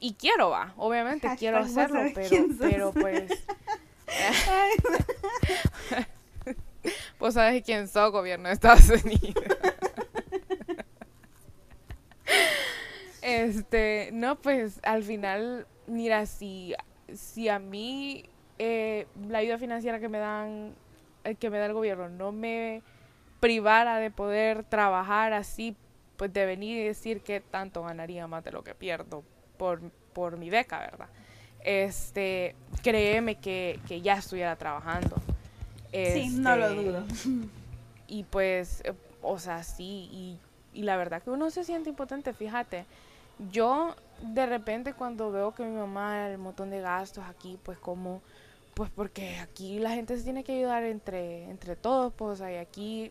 y 0.00 0.14
quiero, 0.14 0.50
va, 0.50 0.72
obviamente 0.76 1.28
Hashtag 1.28 1.38
quiero 1.38 1.58
hacerlo, 1.58 1.98
sabés 1.98 2.14
pero, 2.14 2.46
pero 2.58 2.92
pues... 2.92 3.30
Vos 7.18 7.34
sabes 7.34 7.62
quién 7.62 7.88
sos, 7.88 8.10
gobierno 8.10 8.48
de 8.48 8.54
Estados 8.54 8.88
Unidos. 8.88 9.44
este, 13.22 14.10
no, 14.12 14.36
pues 14.40 14.80
al 14.82 15.02
final, 15.02 15.66
mira, 15.86 16.24
si, 16.24 16.74
si 17.12 17.50
a 17.50 17.58
mí 17.58 18.24
eh, 18.58 19.06
la 19.28 19.38
ayuda 19.38 19.58
financiera 19.58 20.00
que 20.00 20.08
me 20.08 20.18
dan, 20.18 20.74
que 21.38 21.50
me 21.50 21.58
da 21.58 21.66
el 21.66 21.72
gobierno 21.74 22.08
no 22.08 22.32
me 22.32 22.82
privara 23.40 23.98
de 23.98 24.10
poder 24.10 24.64
trabajar 24.64 25.32
así, 25.32 25.76
pues 26.16 26.32
de 26.32 26.46
venir 26.46 26.78
y 26.78 26.84
decir 26.84 27.22
que 27.22 27.40
tanto 27.40 27.82
ganaría 27.84 28.26
más 28.26 28.44
de 28.44 28.52
lo 28.52 28.64
que 28.64 28.74
pierdo 28.74 29.24
por, 29.56 29.80
por 30.12 30.36
mi 30.36 30.50
beca, 30.50 30.78
¿verdad? 30.80 31.08
Este, 31.60 32.56
créeme 32.82 33.36
que, 33.36 33.80
que 33.86 34.00
ya 34.00 34.14
estuviera 34.14 34.56
trabajando. 34.56 35.22
Sí, 36.02 36.28
no 36.30 36.56
lo 36.56 36.68
Este, 36.68 36.74
dudo. 36.74 37.06
y 38.06 38.24
pues, 38.24 38.82
eh, 38.84 38.94
o 39.22 39.38
sea, 39.38 39.62
sí, 39.62 40.08
y, 40.12 40.40
y 40.72 40.82
la 40.82 40.96
verdad 40.96 41.22
que 41.22 41.30
uno 41.30 41.50
se 41.50 41.64
siente 41.64 41.90
impotente, 41.90 42.32
fíjate. 42.32 42.86
Yo 43.38 43.94
de 44.22 44.46
repente 44.46 44.94
cuando 44.94 45.30
veo 45.30 45.54
que 45.54 45.64
mi 45.64 45.76
mamá 45.76 46.28
el 46.28 46.38
montón 46.38 46.70
de 46.70 46.80
gastos 46.80 47.24
aquí, 47.24 47.58
pues 47.62 47.78
como, 47.78 48.22
pues 48.78 48.90
porque 48.92 49.36
aquí 49.40 49.80
la 49.80 49.90
gente 49.90 50.16
se 50.16 50.22
tiene 50.22 50.44
que 50.44 50.52
ayudar 50.56 50.84
entre, 50.84 51.50
entre 51.50 51.74
todos, 51.74 52.12
pues, 52.14 52.34
o 52.34 52.36
sea, 52.36 52.52
y 52.52 52.56
aquí 52.58 53.10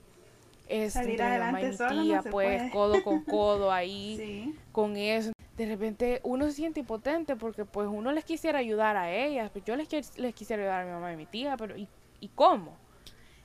es 0.69 0.93
Salir 0.93 1.19
entre 1.19 1.25
mi 1.25 1.38
mamá 1.39 1.62
y 1.62 1.65
adelante 1.65 1.67
mi 1.71 1.77
solo 1.77 1.93
no 1.95 2.03
tía, 2.03 2.21
se 2.21 2.30
pues, 2.30 2.58
puede. 2.60 2.71
codo 2.71 3.03
con 3.03 3.23
codo 3.25 3.71
ahí 3.73 4.15
Sí. 4.17 4.56
con 4.71 4.95
eso. 4.95 5.34
De 5.58 5.65
repente 5.65 6.21
uno 6.23 6.45
se 6.45 6.53
siente 6.53 6.80
impotente 6.80 7.36
porque 7.36 7.65
pues 7.65 7.89
uno 7.91 8.13
les 8.13 8.23
quisiera 8.23 8.60
ayudar 8.60 8.95
a 8.95 9.12
ellas, 9.12 9.49
pues 9.51 9.65
yo 9.65 9.75
les, 9.75 10.17
les 10.17 10.34
quisiera 10.34 10.63
ayudar 10.63 10.84
a 10.84 10.86
mi 10.86 10.91
mamá 10.91 11.12
y 11.12 11.17
mi 11.17 11.25
tía, 11.25 11.58
pero 11.58 11.75
¿y, 11.75 11.89
y 12.21 12.30
cómo? 12.30 12.77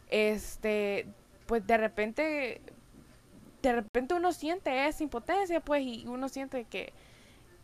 Este, 0.08 1.06
pues 1.46 1.66
de 1.66 1.76
repente, 1.76 2.60
de 3.62 3.72
repente 3.72 4.14
uno 4.14 4.32
siente 4.32 4.86
esa 4.86 5.02
impotencia, 5.02 5.58
pues, 5.58 5.82
y 5.82 6.04
uno 6.06 6.28
siente 6.28 6.66
que, 6.66 6.92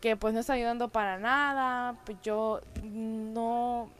que 0.00 0.16
pues 0.16 0.34
no 0.34 0.40
está 0.40 0.54
ayudando 0.54 0.88
para 0.88 1.18
nada, 1.18 1.96
pues 2.04 2.18
yo 2.22 2.60
no, 2.82 3.90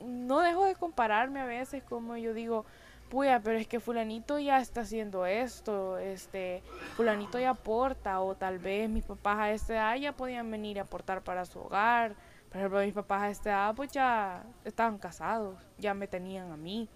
no 0.00 0.40
dejo 0.40 0.64
de 0.64 0.74
compararme 0.74 1.40
a 1.40 1.46
veces 1.46 1.82
como 1.82 2.16
yo 2.16 2.34
digo, 2.34 2.64
puya, 3.08 3.40
pero 3.40 3.58
es 3.58 3.66
que 3.66 3.80
fulanito 3.80 4.38
ya 4.38 4.60
está 4.60 4.82
haciendo 4.82 5.26
esto, 5.26 5.98
este, 5.98 6.62
fulanito 6.96 7.38
ya 7.38 7.50
aporta, 7.50 8.20
o 8.20 8.34
tal 8.34 8.58
vez 8.58 8.88
mis 8.88 9.04
papás 9.04 9.38
a 9.38 9.50
esta 9.50 9.74
edad 9.74 9.96
ya 9.96 10.12
podían 10.12 10.50
venir 10.50 10.78
a 10.78 10.82
aportar 10.82 11.22
para 11.22 11.44
su 11.44 11.60
hogar, 11.60 12.14
por 12.48 12.58
ejemplo, 12.58 12.80
mis 12.80 12.94
papás 12.94 13.22
a 13.22 13.30
esta 13.30 13.50
edad 13.50 13.74
pues 13.74 13.92
ya 13.92 14.42
estaban 14.64 14.98
casados, 14.98 15.56
ya 15.78 15.94
me 15.94 16.06
tenían 16.06 16.50
a 16.50 16.56
mí. 16.56 16.88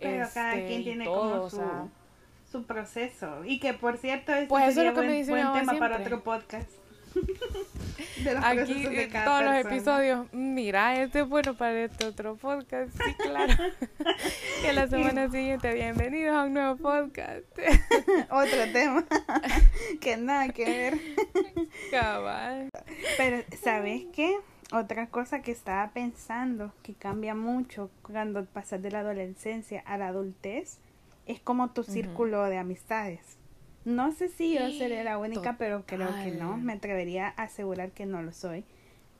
Pero 0.00 0.26
cada 0.32 0.54
este, 0.54 0.68
quien 0.68 0.84
tiene 0.84 1.04
todo, 1.04 1.30
como 1.30 1.42
o 1.42 1.50
su, 1.50 1.56
sea, 1.56 1.88
su 2.50 2.64
proceso. 2.64 3.44
Y 3.44 3.58
que 3.58 3.72
por 3.72 3.96
cierto, 3.96 4.32
este 4.32 4.46
Pues 4.46 4.68
eso 4.68 4.82
es 4.82 4.94
lo 4.94 5.00
que 5.00 5.06
me 5.06 5.24
buen, 5.24 5.44
mamá 5.44 5.58
tema 5.60 5.78
para 5.78 5.98
otro 5.98 6.22
podcast. 6.22 6.70
De 7.16 8.30
Aquí 8.42 8.86
de 8.86 9.08
cada 9.08 9.24
todos 9.24 9.42
los 9.44 9.72
episodios, 9.72 10.32
mira, 10.32 11.00
este 11.02 11.20
es 11.20 11.28
bueno 11.28 11.54
para 11.54 11.84
este 11.84 12.06
otro 12.06 12.36
podcast, 12.36 12.90
sí, 12.92 13.14
claro. 13.14 13.52
a 14.68 14.72
la 14.72 14.88
semana 14.88 15.30
siguiente, 15.30 15.72
bienvenidos 15.74 16.34
a 16.34 16.44
un 16.44 16.54
nuevo 16.54 16.76
podcast. 16.76 17.44
Otro 18.30 18.72
tema 18.72 19.04
que 20.00 20.16
nada 20.16 20.48
que 20.48 20.64
ver. 20.64 21.00
Cabal. 21.90 22.68
Pero, 23.16 23.42
¿sabes 23.62 24.04
qué? 24.12 24.36
Otra 24.72 25.06
cosa 25.08 25.42
que 25.42 25.52
estaba 25.52 25.90
pensando 25.92 26.72
que 26.82 26.94
cambia 26.94 27.34
mucho 27.34 27.90
cuando 28.02 28.44
pasas 28.44 28.82
de 28.82 28.90
la 28.90 29.00
adolescencia 29.00 29.82
a 29.86 29.96
la 29.96 30.08
adultez 30.08 30.78
es 31.26 31.40
como 31.40 31.70
tu 31.70 31.84
círculo 31.84 32.44
de 32.44 32.58
amistades. 32.58 33.38
No 33.86 34.10
sé 34.10 34.28
si 34.28 34.52
yo 34.54 34.68
seré 34.72 35.04
la 35.04 35.16
única, 35.16 35.56
pero 35.58 35.84
creo 35.86 36.08
que 36.22 36.32
no. 36.32 36.56
Me 36.56 36.72
atrevería 36.72 37.32
a 37.36 37.44
asegurar 37.44 37.92
que 37.92 38.04
no 38.04 38.20
lo 38.20 38.32
soy. 38.32 38.64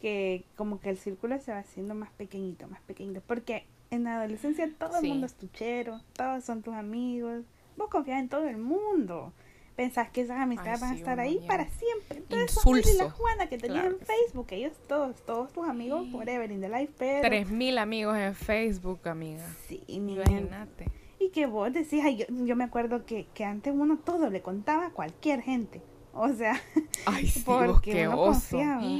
Que 0.00 0.44
como 0.56 0.80
que 0.80 0.90
el 0.90 0.98
círculo 0.98 1.38
se 1.38 1.52
va 1.52 1.58
haciendo 1.58 1.94
más 1.94 2.10
pequeñito, 2.10 2.66
más 2.66 2.80
pequeñito. 2.80 3.22
Porque 3.24 3.64
en 3.92 4.02
la 4.02 4.16
adolescencia 4.16 4.68
todo 4.76 4.98
el 4.98 5.06
mundo 5.06 5.26
es 5.26 5.34
tuchero, 5.34 6.00
todos 6.14 6.44
son 6.44 6.62
tus 6.62 6.74
amigos. 6.74 7.44
Vos 7.76 7.88
confías 7.90 8.18
en 8.18 8.28
todo 8.28 8.48
el 8.48 8.56
mundo. 8.56 9.32
Pensás 9.76 10.10
que 10.10 10.22
esas 10.22 10.40
amistades 10.40 10.80
van 10.80 10.94
a 10.94 10.96
estar 10.96 11.20
ahí 11.20 11.38
para 11.46 11.68
siempre. 11.68 12.18
Entonces, 12.18 12.92
y 12.92 12.98
la 12.98 13.08
Juana 13.08 13.48
que 13.48 13.58
tenías 13.58 13.84
en 13.84 13.98
Facebook, 14.00 14.48
ellos 14.50 14.72
todos, 14.88 15.24
todos 15.24 15.52
tus 15.52 15.68
amigos, 15.68 16.08
forever 16.10 16.50
in 16.50 16.60
the 16.60 16.68
life, 16.68 16.92
pero... 16.98 17.28
Tres 17.28 17.50
mil 17.50 17.78
amigos 17.78 18.16
en 18.16 18.34
Facebook, 18.34 19.06
amiga. 19.06 19.46
Sí, 19.68 19.84
imagínate. 19.86 20.90
Y 21.26 21.30
que 21.30 21.46
vos 21.46 21.72
decís, 21.72 22.04
yo, 22.16 22.26
yo 22.44 22.54
me 22.54 22.62
acuerdo 22.62 23.04
que, 23.04 23.26
que 23.34 23.44
antes 23.44 23.74
uno 23.76 23.98
todo 23.98 24.30
le 24.30 24.42
contaba 24.42 24.86
a 24.86 24.90
cualquier 24.90 25.42
gente. 25.42 25.82
O 26.12 26.32
sea, 26.32 26.54
Ay, 27.06 27.26
sí, 27.26 27.42
porque 27.44 28.06
uno 28.06 28.16
confiaba. 28.16 28.82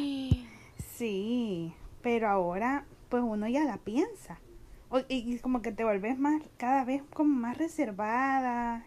Sí, 0.96 1.74
pero 2.00 2.26
ahora 2.26 2.86
pues 3.10 3.22
uno 3.22 3.46
ya 3.46 3.64
la 3.64 3.76
piensa. 3.76 4.40
y, 5.08 5.38
como 5.40 5.60
que 5.60 5.70
te 5.70 5.84
volvés 5.84 6.18
más, 6.18 6.42
cada 6.56 6.84
vez 6.84 7.02
como 7.12 7.34
más 7.34 7.58
reservada, 7.58 8.86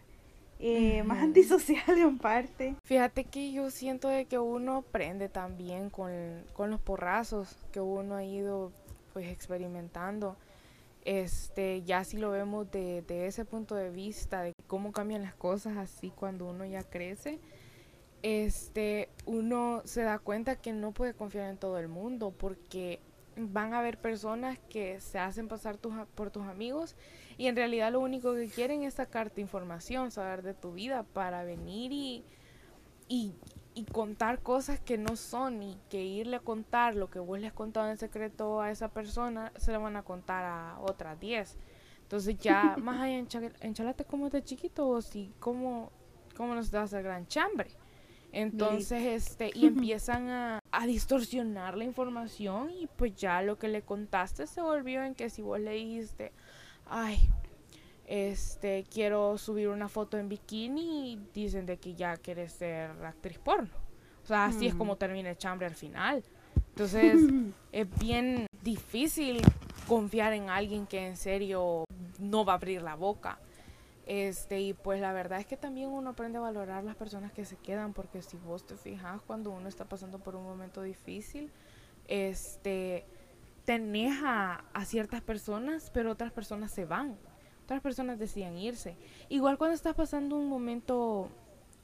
eh, 0.60 1.04
más 1.04 1.20
antisocial 1.20 1.98
en 2.00 2.18
parte. 2.18 2.76
Fíjate 2.84 3.26
que 3.26 3.52
yo 3.52 3.70
siento 3.70 4.08
de 4.08 4.26
que 4.26 4.40
uno 4.40 4.78
aprende 4.78 5.30
también 5.30 5.92
con, 5.92 6.12
con 6.54 6.72
los 6.72 6.82
porrazos 6.82 7.56
que 7.72 7.80
uno 7.80 8.16
ha 8.16 8.24
ido 8.24 8.72
pues 9.14 9.28
experimentando 9.28 10.36
este, 11.06 11.84
ya 11.84 12.04
si 12.04 12.18
lo 12.18 12.32
vemos 12.32 12.70
de, 12.72 13.04
ese 13.26 13.46
punto 13.46 13.76
de 13.76 13.90
vista, 13.90 14.42
de 14.42 14.54
cómo 14.68 14.92
cambian 14.92 15.22
las 15.22 15.36
cosas 15.36 15.78
así 15.78 16.12
cuando 16.12 16.46
uno 16.46 16.66
ya 16.66 16.84
crece, 16.84 17.40
este, 18.22 19.10
uno 19.26 19.82
se 19.86 20.04
da 20.04 20.20
cuenta 20.20 20.58
que 20.58 20.74
no 20.74 20.92
puede 20.92 21.14
confiar 21.14 21.50
en 21.50 21.58
todo 21.58 21.78
el 21.80 21.88
mundo 21.88 22.32
porque 22.38 23.00
van 23.38 23.74
a 23.74 23.80
haber 23.80 23.98
personas 23.98 24.60
que 24.70 25.00
se 25.00 25.18
hacen 25.18 25.48
pasar 25.48 25.78
por 25.78 26.30
tus 26.30 26.44
amigos 26.44 26.96
y 27.38 27.48
en 27.48 27.56
realidad 27.56 27.92
lo 27.92 28.02
único 28.02 28.36
que 28.36 28.48
quieren 28.48 28.84
es 28.84 28.96
sacarte 28.96 29.40
información, 29.40 30.12
saber 30.12 30.42
de 30.42 30.54
tu 30.54 30.74
vida 30.74 31.04
para 31.04 31.44
venir 31.44 31.94
y, 31.94 32.26
y, 33.08 33.34
y 33.80 33.86
contar 33.86 34.42
cosas 34.42 34.82
que 34.82 34.98
no 34.98 35.16
son 35.16 35.64
y 35.64 35.78
que 35.90 36.04
irle 36.04 36.36
a 36.36 36.40
contar 36.42 36.96
lo 36.96 37.10
que 37.10 37.20
vos 37.20 37.40
le 37.40 37.48
has 37.48 37.54
contado 37.54 37.90
en 37.90 37.98
secreto 37.98 38.60
a 38.60 38.72
esa 38.72 38.90
persona, 38.90 39.54
se 39.56 39.72
lo 39.72 39.80
van 39.80 39.96
a 39.96 40.04
contar 40.04 40.44
a 40.44 40.78
otras 40.82 41.18
10. 41.18 41.58
Entonces 42.02 42.38
ya, 42.40 42.76
más 42.82 43.00
allá, 43.00 43.26
enchalate 43.62 44.04
como 44.04 44.30
de 44.30 44.44
chiquito 44.44 44.86
o 44.90 45.02
si, 45.02 45.32
¿cómo, 45.40 45.94
cómo 46.36 46.56
nos 46.56 46.72
das 46.72 46.92
el 46.92 47.04
gran 47.04 47.26
chambre? 47.28 47.70
Entonces, 48.34 49.02
este, 49.02 49.52
y 49.56 49.68
empiezan 49.68 50.30
a, 50.30 50.60
a, 50.72 50.86
distorsionar 50.86 51.78
la 51.78 51.86
información 51.86 52.72
y 52.72 52.88
pues 52.88 53.16
ya 53.16 53.42
lo 53.42 53.58
que 53.58 53.70
le 53.70 53.82
contaste 53.82 54.46
se 54.46 54.62
volvió 54.62 55.04
en 55.04 55.16
que 55.16 55.30
si 55.30 55.42
vos 55.42 55.60
le 55.62 55.72
dijiste, 55.72 56.34
ay, 56.86 57.30
este, 58.10 58.86
quiero 58.92 59.38
subir 59.38 59.70
una 59.70 59.88
foto 59.88 60.18
en 60.18 60.30
bikini 60.30 61.14
y 61.14 61.20
dicen 61.32 61.68
de 61.68 61.78
que 61.78 61.94
ya 61.94 62.18
quieres 62.18 62.54
ser 62.54 62.90
actriz 63.06 63.38
porno. 63.38 63.70
O 64.24 64.26
sea, 64.26 64.46
así 64.46 64.66
es 64.66 64.74
como 64.74 64.96
mm. 64.96 64.98
termina 64.98 65.30
el 65.30 65.38
chambre 65.38 65.68
al 65.68 65.76
final. 65.76 66.24
Entonces, 66.70 67.22
es 67.72 68.00
bien 68.00 68.48
difícil 68.64 69.40
confiar 69.88 70.34
en 70.34 70.50
alguien 70.50 70.88
que 70.88 71.06
en 71.06 71.18
serio 71.18 71.84
no 72.18 72.46
va 72.46 72.54
a 72.54 72.56
abrir 72.56 72.82
la 72.82 72.96
boca. 72.96 73.38
Este, 74.08 74.60
y 74.60 74.74
pues 74.74 75.00
la 75.00 75.14
verdad 75.14 75.40
es 75.40 75.46
que 75.46 75.56
también 75.56 75.90
uno 75.90 76.10
aprende 76.10 76.40
a 76.40 76.42
valorar 76.42 76.84
las 76.84 76.96
personas 76.96 77.32
que 77.32 77.46
se 77.46 77.58
quedan, 77.58 77.94
porque 77.94 78.24
si 78.24 78.38
vos 78.38 78.66
te 78.66 78.76
fijas 78.76 79.22
cuando 79.22 79.52
uno 79.52 79.70
está 79.70 79.86
pasando 79.86 80.18
por 80.18 80.36
un 80.36 80.46
momento 80.46 80.82
difícil, 80.82 81.52
este, 82.08 83.06
tenés 83.66 84.20
a, 84.24 84.64
a 84.74 84.86
ciertas 84.86 85.22
personas, 85.22 85.92
pero 85.94 86.10
otras 86.10 86.32
personas 86.32 86.72
se 86.72 86.86
van 86.86 87.16
otras 87.70 87.82
personas 87.82 88.18
decían 88.18 88.58
irse. 88.58 88.96
Igual 89.30 89.60
cuando 89.60 89.76
estás 89.76 89.94
pasando 89.94 90.36
un 90.36 90.50
momento, 90.50 91.30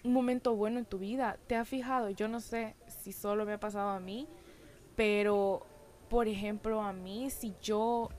un 0.03 0.13
momento 0.13 0.55
bueno 0.55 0.79
en 0.79 0.85
tu 0.85 0.97
vida, 0.97 1.37
te 1.45 1.55
has 1.55 1.69
fijado, 1.69 2.09
yo 2.09 2.27
no 2.27 2.39
sé 2.39 2.73
si 2.87 3.13
solo 3.13 3.45
me 3.45 3.53
ha 3.53 3.59
pasado 3.59 3.89
a 3.89 3.99
mí, 3.99 4.27
pero 4.95 5.61
por 6.09 6.27
ejemplo 6.27 6.81
a 6.81 6.91
mí, 6.91 7.29
si 7.29 7.53
yo, 7.61 8.09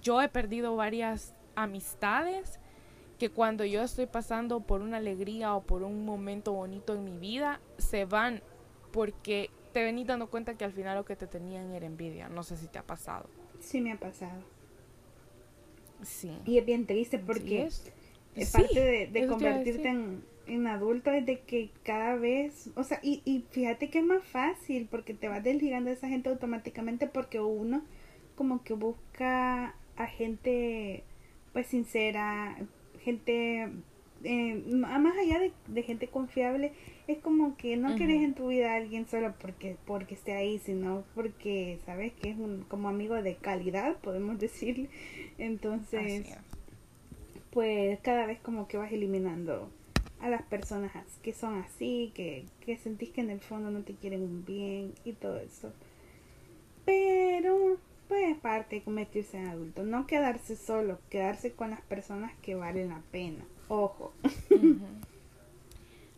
yo 0.00 0.22
he 0.22 0.30
perdido 0.30 0.74
varias 0.74 1.34
amistades 1.54 2.58
que 3.18 3.28
cuando 3.28 3.66
yo 3.66 3.82
estoy 3.82 4.06
pasando 4.06 4.60
por 4.60 4.80
una 4.80 4.96
alegría 4.96 5.54
o 5.54 5.60
por 5.60 5.82
un 5.82 6.06
momento 6.06 6.54
bonito 6.54 6.94
en 6.94 7.04
mi 7.04 7.18
vida, 7.18 7.60
se 7.76 8.06
van 8.06 8.40
porque 8.90 9.50
te 9.74 9.84
venís 9.84 10.06
dando 10.06 10.30
cuenta 10.30 10.54
que 10.54 10.64
al 10.64 10.72
final 10.72 10.96
lo 10.96 11.04
que 11.04 11.14
te 11.14 11.26
tenían 11.26 11.74
era 11.74 11.84
envidia. 11.84 12.30
No 12.30 12.42
sé 12.42 12.56
si 12.56 12.68
te 12.68 12.78
ha 12.78 12.86
pasado. 12.86 13.28
Sí, 13.60 13.82
me 13.82 13.92
ha 13.92 14.00
pasado. 14.00 14.53
Sí. 16.04 16.30
Y 16.46 16.58
es 16.58 16.66
bien 16.66 16.86
triste 16.86 17.18
porque 17.18 17.64
es? 17.64 18.50
parte 18.52 19.08
de, 19.08 19.26
convertirte 19.26 19.88
en, 19.88 20.22
en, 20.46 20.66
adulto 20.66 21.10
es 21.10 21.24
de 21.24 21.40
que 21.40 21.70
cada 21.82 22.16
vez, 22.16 22.70
o 22.74 22.82
sea, 22.82 22.98
y, 23.02 23.22
y 23.24 23.44
fíjate 23.50 23.90
que 23.90 24.00
es 24.00 24.04
más 24.04 24.24
fácil 24.24 24.88
porque 24.90 25.14
te 25.14 25.28
vas 25.28 25.42
desligando 25.42 25.90
de 25.90 25.96
esa 25.96 26.08
gente 26.08 26.28
automáticamente 26.28 27.06
porque 27.06 27.40
uno 27.40 27.82
como 28.34 28.64
que 28.64 28.74
busca 28.74 29.74
a 29.96 30.06
gente 30.06 31.04
pues 31.52 31.68
sincera, 31.68 32.56
gente 33.00 33.68
eh, 34.24 34.62
más 34.74 35.16
allá 35.18 35.50
de, 35.68 35.82
gente 35.82 36.08
confiable, 36.08 36.72
es 37.06 37.18
como 37.18 37.56
que 37.56 37.76
no 37.76 37.94
quieres 37.96 38.22
en 38.22 38.34
tu 38.34 38.48
vida 38.48 38.72
a 38.72 38.76
alguien 38.76 39.06
solo 39.06 39.34
porque, 39.40 39.76
porque 39.86 40.14
esté 40.14 40.32
ahí, 40.32 40.58
sino 40.58 41.04
porque 41.14 41.78
sabes 41.84 42.12
que 42.14 42.30
es 42.30 42.38
un 42.38 42.64
como 42.68 42.88
amigo 42.88 43.14
de 43.22 43.36
calidad, 43.36 43.96
podemos 43.98 44.38
decirle. 44.40 44.88
Entonces, 45.38 46.26
pues 47.50 47.98
cada 48.00 48.26
vez 48.26 48.40
como 48.40 48.66
que 48.66 48.78
vas 48.78 48.92
eliminando 48.92 49.70
a 50.20 50.30
las 50.30 50.42
personas 50.42 50.92
que 51.22 51.34
son 51.34 51.58
así, 51.58 52.10
que, 52.14 52.46
que 52.64 52.78
sentís 52.78 53.10
que 53.10 53.20
en 53.20 53.30
el 53.30 53.40
fondo 53.40 53.70
no 53.70 53.82
te 53.82 53.94
quieren 53.94 54.44
bien 54.44 54.94
y 55.04 55.12
todo 55.12 55.38
eso. 55.38 55.72
Pero, 56.86 57.78
pues 58.08 58.36
parte 58.38 58.76
de 58.76 58.82
convertirse 58.82 59.38
en 59.38 59.48
adulto, 59.48 59.84
no 59.84 60.06
quedarse 60.06 60.56
solo, 60.56 60.98
quedarse 61.10 61.52
con 61.52 61.70
las 61.70 61.82
personas 61.82 62.32
que 62.42 62.54
valen 62.54 62.88
la 62.88 63.02
pena. 63.10 63.44
Ojo. 63.68 64.12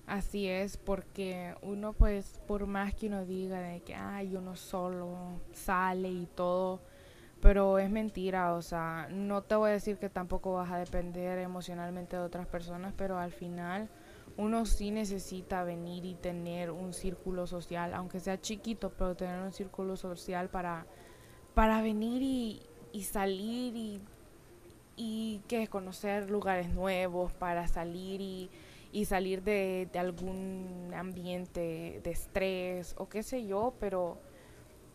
Así 0.06 0.48
es, 0.48 0.76
porque 0.76 1.54
uno 1.62 1.92
pues, 1.92 2.40
por 2.46 2.66
más 2.66 2.94
que 2.94 3.08
uno 3.08 3.24
diga 3.24 3.58
de 3.58 3.80
que, 3.80 3.94
ay, 3.94 4.36
uno 4.36 4.54
solo 4.54 5.40
sale 5.52 6.08
y 6.08 6.26
todo, 6.26 6.80
pero 7.40 7.80
es 7.80 7.90
mentira, 7.90 8.54
o 8.54 8.62
sea, 8.62 9.08
no 9.10 9.42
te 9.42 9.56
voy 9.56 9.70
a 9.70 9.72
decir 9.72 9.98
que 9.98 10.08
tampoco 10.08 10.54
vas 10.54 10.70
a 10.70 10.78
depender 10.78 11.40
emocionalmente 11.40 12.16
de 12.16 12.22
otras 12.22 12.46
personas, 12.46 12.94
pero 12.96 13.18
al 13.18 13.32
final 13.32 13.88
uno 14.36 14.64
sí 14.64 14.92
necesita 14.92 15.64
venir 15.64 16.04
y 16.04 16.14
tener 16.14 16.70
un 16.70 16.92
círculo 16.92 17.48
social, 17.48 17.92
aunque 17.92 18.20
sea 18.20 18.40
chiquito, 18.40 18.90
pero 18.90 19.16
tener 19.16 19.40
un 19.40 19.52
círculo 19.52 19.96
social 19.96 20.48
para, 20.50 20.86
para 21.54 21.82
venir 21.82 22.22
y, 22.22 22.62
y 22.92 23.02
salir 23.02 23.74
y, 23.76 24.00
y 24.96 25.42
que 25.48 25.68
conocer 25.68 26.30
lugares 26.30 26.70
nuevos, 26.70 27.32
para 27.32 27.68
salir 27.68 28.20
y 28.20 28.50
y 28.96 29.04
salir 29.04 29.42
de, 29.42 29.90
algún 29.98 30.90
ambiente 30.96 32.00
de 32.02 32.10
estrés 32.10 32.94
o 32.96 33.10
qué 33.10 33.22
sé 33.22 33.46
yo, 33.46 33.74
pero, 33.78 34.18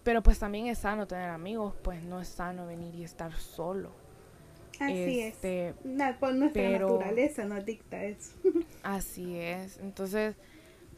pero 0.03 0.23
pues 0.23 0.39
también 0.39 0.65
es 0.65 0.79
sano 0.79 1.05
tener 1.05 1.29
amigos, 1.29 1.75
pues 1.83 2.01
no 2.01 2.19
es 2.19 2.27
sano 2.27 2.65
venir 2.65 2.95
y 2.95 3.03
estar 3.03 3.31
solo. 3.33 3.91
Así 4.79 5.19
es. 5.19 5.35
Este, 5.35 5.75
por 6.19 6.33
nuestra 6.33 6.67
naturaleza 6.67 7.45
no 7.45 7.61
dicta 7.61 8.03
eso. 8.03 8.31
así 8.83 9.37
es. 9.37 9.77
Entonces, 9.77 10.35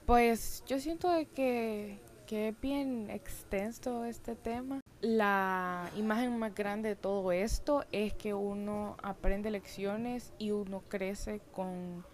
pues 0.06 0.64
yo 0.66 0.80
siento 0.80 1.10
de 1.12 1.26
que, 1.26 2.00
que 2.26 2.48
es 2.48 2.62
bien 2.62 3.10
extenso 3.10 4.06
este 4.06 4.36
tema. 4.36 4.80
La 5.04 5.92
imagen 5.98 6.40
más 6.40 6.56
grande 6.56 6.88
de 6.88 6.96
todo 6.96 7.34
esto 7.34 7.84
es 7.92 8.14
que 8.14 8.34
uno 8.34 8.96
aprende 9.04 9.52
lecciones 9.52 10.32
y 10.40 10.52
uno 10.52 10.82
crece 10.88 11.42
con 11.52 12.06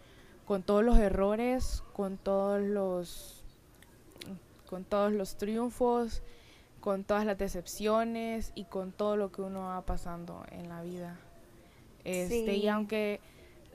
con 0.47 0.63
todos 0.63 0.83
los 0.83 0.97
errores, 0.97 1.83
con 1.93 2.17
todos 2.17 2.59
los 2.59 3.43
con 4.67 4.85
todos 4.85 5.11
los 5.13 5.37
triunfos, 5.37 6.23
con 6.81 7.03
todas 7.03 7.27
las 7.27 7.37
decepciones 7.37 8.51
y 8.55 8.63
con 8.63 8.91
todo 8.91 9.17
lo 9.17 9.31
que 9.31 9.43
uno 9.43 9.67
va 9.67 9.85
pasando 9.85 10.43
en 10.49 10.67
la 10.67 10.81
vida. 10.81 11.19
Este, 12.03 12.55
y 12.55 12.67
aunque 12.67 13.19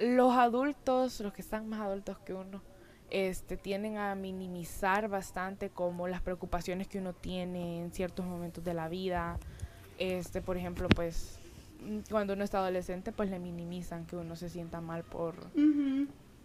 los 0.00 0.36
adultos, 0.36 1.20
los 1.20 1.32
que 1.32 1.42
están 1.42 1.68
más 1.68 1.80
adultos 1.80 2.18
que 2.18 2.34
uno, 2.34 2.60
este 3.10 3.56
tienden 3.56 3.96
a 3.96 4.14
minimizar 4.14 5.08
bastante 5.08 5.70
como 5.70 6.08
las 6.08 6.20
preocupaciones 6.20 6.88
que 6.88 6.98
uno 6.98 7.12
tiene 7.12 7.80
en 7.80 7.92
ciertos 7.92 8.26
momentos 8.26 8.64
de 8.64 8.74
la 8.74 8.88
vida. 8.88 9.38
Este, 9.98 10.40
por 10.40 10.56
ejemplo, 10.56 10.88
pues 10.88 11.38
cuando 12.10 12.32
uno 12.32 12.44
está 12.44 12.58
adolescente, 12.58 13.12
pues 13.12 13.30
le 13.30 13.38
minimizan 13.38 14.06
que 14.06 14.16
uno 14.16 14.36
se 14.36 14.48
sienta 14.48 14.80
mal 14.80 15.04
por 15.04 15.34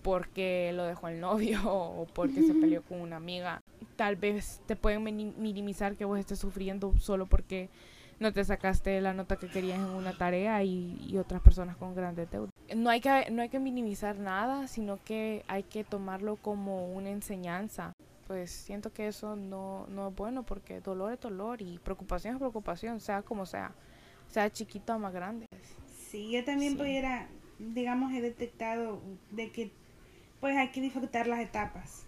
porque 0.01 0.71
lo 0.73 0.85
dejó 0.85 1.09
el 1.09 1.19
novio 1.19 1.59
o 1.65 2.07
porque 2.13 2.43
se 2.43 2.53
peleó 2.53 2.81
con 2.83 3.01
una 3.01 3.17
amiga. 3.17 3.61
Tal 3.95 4.15
vez 4.15 4.61
te 4.65 4.75
pueden 4.75 5.03
minimizar 5.03 5.95
que 5.95 6.05
vos 6.05 6.19
estés 6.19 6.39
sufriendo 6.39 6.97
solo 6.99 7.25
porque 7.25 7.69
no 8.19 8.33
te 8.33 8.43
sacaste 8.43 8.99
la 9.01 9.13
nota 9.13 9.37
que 9.37 9.47
querías 9.47 9.79
en 9.79 9.85
una 9.85 10.17
tarea 10.17 10.63
y, 10.63 11.17
otras 11.17 11.41
personas 11.41 11.77
con 11.77 11.95
grandes 11.95 12.29
deudas. 12.29 12.51
No 12.75 12.89
hay, 12.89 13.01
que, 13.01 13.29
no 13.31 13.41
hay 13.41 13.49
que 13.49 13.59
minimizar 13.59 14.17
nada, 14.17 14.67
sino 14.67 15.03
que 15.03 15.43
hay 15.47 15.63
que 15.63 15.83
tomarlo 15.83 16.35
como 16.35 16.91
una 16.93 17.09
enseñanza. 17.09 17.93
Pues 18.27 18.51
siento 18.51 18.93
que 18.93 19.07
eso 19.07 19.35
no, 19.35 19.87
no 19.87 20.09
es 20.09 20.15
bueno 20.15 20.43
porque 20.43 20.81
dolor 20.81 21.13
es 21.13 21.19
dolor 21.19 21.61
y 21.61 21.79
preocupación 21.79 22.35
es 22.35 22.39
preocupación, 22.39 22.99
sea 22.99 23.23
como 23.23 23.45
sea, 23.45 23.73
sea 24.27 24.51
chiquito 24.51 24.95
o 24.95 24.99
más 24.99 25.13
grande. 25.13 25.47
Sí, 25.97 26.31
yo 26.31 26.43
también 26.45 26.77
pudiera, 26.77 27.27
digamos, 27.57 28.13
he 28.13 28.21
detectado 28.21 29.01
de 29.31 29.51
que 29.51 29.71
pues 30.39 30.55
hay 30.55 30.69
que 30.69 30.81
disfrutar 30.81 31.27
las 31.27 31.39
etapas. 31.39 32.05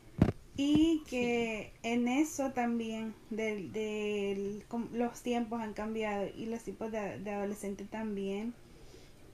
Y 0.57 1.03
que 1.09 1.71
en 1.81 2.07
eso 2.07 2.51
también 2.51 3.15
de, 3.29 4.63
los 4.91 5.21
tiempos 5.21 5.61
han 5.61 5.73
cambiado 5.73 6.27
y 6.35 6.45
los 6.45 6.63
tipos 6.63 6.91
de, 6.91 7.19
de 7.19 7.31
adolescentes 7.31 7.89
también. 7.89 8.53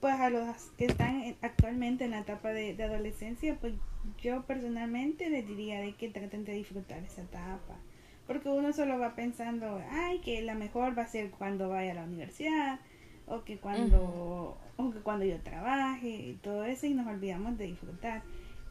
Pues 0.00 0.14
a 0.14 0.30
los 0.30 0.56
que 0.76 0.86
están 0.86 1.36
actualmente 1.42 2.04
en 2.04 2.12
la 2.12 2.20
etapa 2.20 2.50
de, 2.50 2.74
de, 2.74 2.84
adolescencia, 2.84 3.56
pues 3.60 3.74
yo 4.22 4.42
personalmente 4.42 5.28
les 5.28 5.46
diría 5.46 5.80
de 5.80 5.94
que 5.94 6.08
traten 6.08 6.44
de 6.44 6.52
disfrutar 6.52 7.02
esa 7.02 7.22
etapa. 7.22 7.74
Porque 8.28 8.48
uno 8.48 8.72
solo 8.72 8.98
va 8.98 9.16
pensando, 9.16 9.82
ay, 9.90 10.20
que 10.20 10.40
la 10.42 10.54
mejor 10.54 10.96
va 10.96 11.02
a 11.02 11.08
ser 11.08 11.30
cuando 11.30 11.70
vaya 11.70 11.92
a 11.92 11.94
la 11.94 12.04
universidad, 12.04 12.78
o 13.26 13.42
que 13.42 13.58
cuando, 13.58 14.56
o 14.76 14.90
que 14.90 15.00
cuando 15.00 15.24
yo 15.24 15.40
trabaje, 15.40 16.08
y 16.08 16.38
todo 16.42 16.64
eso, 16.64 16.86
y 16.86 16.94
nos 16.94 17.06
olvidamos 17.06 17.58
de 17.58 17.66
disfrutar. 17.66 18.22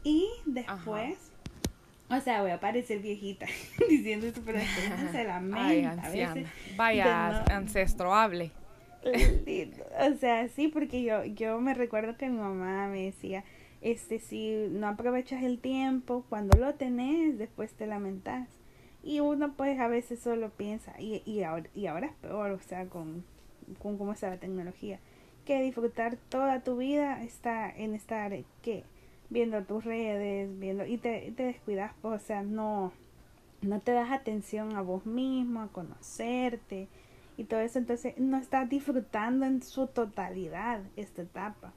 Y 0.04 0.28
después, 0.46 1.32
o 2.10 2.20
sea, 2.20 2.42
voy 2.42 2.50
a 2.50 2.60
parecer 2.60 3.00
viejita 3.00 3.46
diciendo 3.88 4.26
eso, 4.26 4.40
pero 4.44 4.60
se 5.12 5.24
lamenta 5.24 5.90
a 6.06 6.10
veces. 6.10 6.48
Vaya, 6.76 7.44
ancestro, 7.44 8.14
hable. 8.14 8.50
o 9.04 10.14
sea, 10.18 10.48
sí, 10.48 10.68
porque 10.68 11.02
yo, 11.02 11.24
yo 11.24 11.60
me 11.60 11.74
recuerdo 11.74 12.16
que 12.16 12.28
mi 12.28 12.38
mamá 12.38 12.88
me 12.88 13.04
decía, 13.04 13.44
este, 13.80 14.18
si 14.18 14.68
no 14.70 14.88
aprovechas 14.88 15.42
el 15.42 15.58
tiempo, 15.58 16.24
cuando 16.28 16.58
lo 16.58 16.74
tenés, 16.74 17.38
después 17.38 17.72
te 17.72 17.86
lamentas. 17.86 18.48
Y 19.02 19.20
uno 19.20 19.52
pues 19.52 19.78
a 19.78 19.86
veces 19.86 20.20
solo 20.20 20.50
piensa, 20.50 20.92
y, 20.98 21.22
y, 21.24 21.42
ahora, 21.42 21.68
y 21.74 21.86
ahora 21.86 22.08
es 22.08 22.14
peor, 22.14 22.50
o 22.50 22.60
sea, 22.60 22.86
con, 22.86 23.24
con 23.78 23.96
cómo 23.96 24.12
está 24.12 24.28
la 24.28 24.38
tecnología, 24.38 24.98
que 25.44 25.62
disfrutar 25.62 26.16
toda 26.28 26.62
tu 26.62 26.76
vida 26.76 27.22
está 27.22 27.70
en 27.70 27.94
estar, 27.94 28.36
que 28.60 28.84
viendo 29.30 29.62
tus 29.64 29.84
redes, 29.84 30.48
viendo 30.58 30.86
y 30.86 30.98
te, 30.98 31.32
te 31.36 31.44
descuidas, 31.44 31.92
pues, 32.00 32.22
o 32.22 32.24
sea, 32.24 32.42
no, 32.42 32.92
no 33.62 33.80
te 33.80 33.92
das 33.92 34.10
atención 34.10 34.76
a 34.76 34.82
vos 34.82 35.06
mismo, 35.06 35.62
a 35.62 35.68
conocerte 35.68 36.88
y 37.36 37.44
todo 37.44 37.60
eso, 37.60 37.78
entonces 37.78 38.18
no 38.18 38.36
estás 38.36 38.68
disfrutando 38.68 39.46
en 39.46 39.62
su 39.62 39.86
totalidad 39.86 40.80
esta 40.96 41.22
etapa. 41.22 41.72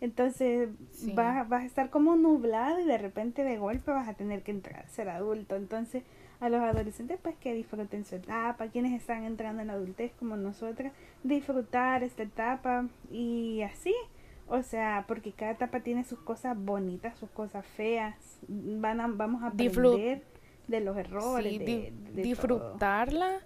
Entonces 0.00 0.68
vas, 1.14 1.48
vas 1.48 1.62
a 1.62 1.66
estar 1.66 1.90
como 1.90 2.14
nublado 2.14 2.78
y 2.78 2.84
de 2.84 2.98
repente 2.98 3.42
de 3.42 3.58
golpe 3.58 3.90
vas 3.90 4.08
a 4.08 4.14
tener 4.14 4.42
que 4.42 4.52
entrar 4.52 4.84
a 4.84 4.88
ser 4.88 5.08
adulto. 5.08 5.56
Entonces 5.56 6.04
a 6.40 6.48
los 6.48 6.60
adolescentes 6.60 7.18
pues 7.20 7.36
que 7.36 7.52
disfruten 7.52 8.04
su 8.04 8.14
etapa, 8.14 8.68
quienes 8.68 8.92
están 8.92 9.24
entrando 9.24 9.62
en 9.62 9.68
la 9.68 9.74
adultez 9.74 10.12
como 10.18 10.36
nosotras, 10.36 10.92
disfrutar 11.24 12.04
esta 12.04 12.22
etapa 12.22 12.86
y 13.10 13.62
así 13.62 13.94
o 14.48 14.62
sea, 14.62 15.04
porque 15.06 15.32
cada 15.32 15.52
etapa 15.52 15.80
tiene 15.80 16.04
sus 16.04 16.18
cosas 16.20 16.56
bonitas, 16.56 17.18
sus 17.18 17.30
cosas 17.30 17.64
feas. 17.66 18.14
Van 18.48 19.00
a, 19.00 19.06
vamos 19.08 19.42
a 19.42 19.48
aprender 19.48 20.24
de 20.66 20.80
los 20.80 20.96
errores. 20.96 21.58
de, 21.58 21.92
disfrutarla 22.14 23.40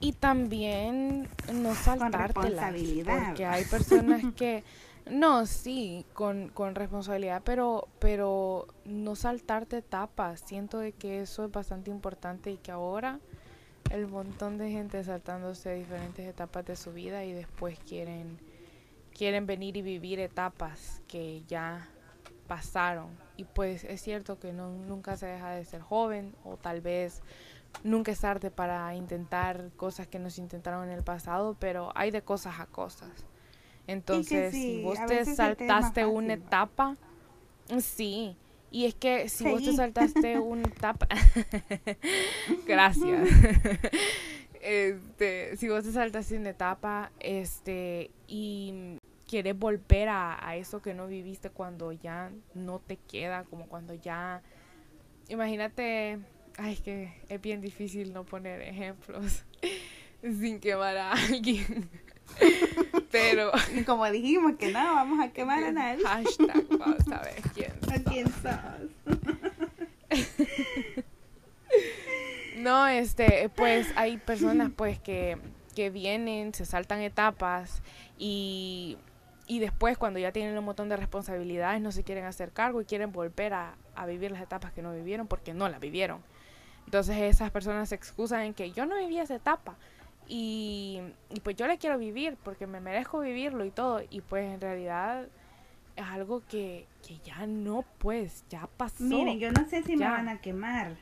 y 0.00 0.12
también 0.12 1.28
no 1.52 1.74
saltártela. 1.74 2.72
Porque 3.04 3.46
hay 3.46 3.64
personas 3.64 4.22
que... 4.36 4.64
No, 5.10 5.46
sí, 5.46 6.04
con, 6.12 6.50
con 6.50 6.74
responsabilidad, 6.74 7.40
pero, 7.42 7.88
pero 7.98 8.66
no 8.84 9.16
saltarte 9.16 9.78
etapas. 9.78 10.42
Siento 10.44 10.80
de 10.80 10.92
que 10.92 11.22
eso 11.22 11.46
es 11.46 11.50
bastante 11.50 11.90
importante 11.90 12.50
y 12.50 12.58
que 12.58 12.72
ahora 12.72 13.18
el 13.90 14.06
montón 14.06 14.58
de 14.58 14.70
gente 14.70 15.02
saltándose 15.02 15.74
diferentes 15.74 16.26
etapas 16.26 16.66
de 16.66 16.76
su 16.76 16.92
vida 16.92 17.24
y 17.24 17.32
después 17.32 17.78
quieren 17.78 18.38
quieren 19.18 19.46
venir 19.46 19.76
y 19.76 19.82
vivir 19.82 20.20
etapas 20.20 21.02
que 21.08 21.42
ya 21.48 21.88
pasaron. 22.46 23.08
Y 23.36 23.44
pues 23.44 23.82
es 23.84 24.00
cierto 24.00 24.38
que 24.38 24.52
no, 24.52 24.70
nunca 24.70 25.16
se 25.16 25.26
deja 25.26 25.50
de 25.50 25.64
ser 25.64 25.82
joven 25.82 26.34
o 26.44 26.56
tal 26.56 26.80
vez 26.80 27.20
nunca 27.82 28.12
es 28.12 28.20
tarde 28.20 28.50
para 28.50 28.94
intentar 28.94 29.70
cosas 29.76 30.06
que 30.06 30.20
nos 30.20 30.38
intentaron 30.38 30.88
en 30.88 30.94
el 30.94 31.02
pasado, 31.02 31.56
pero 31.58 31.90
hay 31.96 32.12
de 32.12 32.22
cosas 32.22 32.60
a 32.60 32.66
cosas. 32.66 33.10
Entonces, 33.88 34.52
si 34.52 34.82
vos 34.82 34.98
te 35.06 35.24
saltaste 35.24 36.06
una 36.06 36.34
etapa, 36.34 36.96
sí. 37.80 38.36
Y 38.70 38.84
es 38.84 38.94
que 38.94 39.28
si 39.28 39.44
vos 39.44 39.64
te 39.64 39.72
saltaste 39.72 40.38
una 40.38 40.68
etapa, 40.68 41.08
gracias. 42.66 43.28
este, 44.60 45.56
si 45.56 45.68
vos 45.68 45.84
te 45.84 45.92
saltaste 45.92 46.36
una 46.36 46.50
etapa, 46.50 47.10
este, 47.18 48.10
y 48.26 48.97
quieres 49.28 49.56
volver 49.56 50.08
a, 50.08 50.56
eso 50.56 50.82
que 50.82 50.94
no 50.94 51.06
viviste 51.06 51.50
cuando 51.50 51.92
ya 51.92 52.32
no 52.54 52.80
te 52.80 52.96
queda, 52.96 53.44
como 53.44 53.68
cuando 53.68 53.94
ya... 53.94 54.42
Imagínate, 55.28 56.18
ay, 56.56 56.72
es 56.72 56.80
que 56.80 57.12
es 57.28 57.40
bien 57.40 57.60
difícil 57.60 58.12
no 58.12 58.24
poner 58.24 58.62
ejemplos 58.62 59.44
sin 60.22 60.58
quemar 60.58 60.96
a 60.96 61.12
alguien. 61.12 61.88
Pero. 63.10 63.52
Como 63.86 64.10
dijimos 64.10 64.56
que 64.58 64.72
no, 64.72 64.80
vamos 64.80 65.20
a 65.20 65.30
quemar 65.32 65.62
a 65.64 65.72
nadie. 65.72 66.02
Hashtag, 66.04 66.66
vamos 66.78 67.08
a 67.12 67.20
ver 67.20 67.42
quién 67.54 67.72
¿A 67.92 68.10
quién 68.10 68.26
sos? 68.26 68.90
no, 72.56 72.86
este, 72.86 73.50
pues 73.54 73.88
hay 73.96 74.16
personas 74.16 74.70
pues 74.74 74.98
que, 74.98 75.38
que 75.74 75.90
vienen, 75.90 76.54
se 76.54 76.64
saltan 76.64 77.00
etapas 77.00 77.82
y 78.18 78.96
y 79.48 79.60
después 79.60 79.96
cuando 79.96 80.18
ya 80.18 80.30
tienen 80.30 80.56
un 80.56 80.64
montón 80.64 80.90
de 80.90 80.96
responsabilidades 80.96 81.80
no 81.80 81.90
se 81.90 82.04
quieren 82.04 82.26
hacer 82.26 82.52
cargo 82.52 82.82
y 82.82 82.84
quieren 82.84 83.10
volver 83.10 83.54
a, 83.54 83.74
vivir 84.06 84.30
las 84.30 84.42
etapas 84.42 84.72
que 84.72 84.82
no 84.82 84.92
vivieron 84.92 85.26
porque 85.26 85.54
no 85.54 85.68
las 85.68 85.80
vivieron. 85.80 86.20
Entonces 86.84 87.16
esas 87.16 87.50
personas 87.50 87.88
se 87.88 87.94
excusan 87.94 88.42
en 88.42 88.54
que 88.54 88.70
yo 88.70 88.86
no 88.86 88.96
viví 88.96 89.18
esa 89.18 89.34
etapa 89.34 89.76
y, 90.28 91.00
pues 91.42 91.56
yo 91.56 91.66
la 91.66 91.78
quiero 91.78 91.98
vivir 91.98 92.36
porque 92.44 92.66
me 92.66 92.80
merezco 92.80 93.20
vivirlo 93.20 93.64
y 93.64 93.70
todo 93.70 94.02
y 94.08 94.20
pues 94.20 94.52
en 94.52 94.60
realidad 94.60 95.26
es 95.96 96.04
algo 96.04 96.42
que, 96.46 96.86
ya 97.24 97.46
no 97.46 97.84
pues, 97.96 98.44
ya 98.50 98.68
pasó. 98.76 99.02
Miren, 99.02 99.38
yo 99.38 99.50
no 99.50 99.66
sé 99.66 99.82
si 99.82 99.96
me 99.96 100.04
van 100.04 100.28
a 100.28 100.40
quemar 100.40 100.96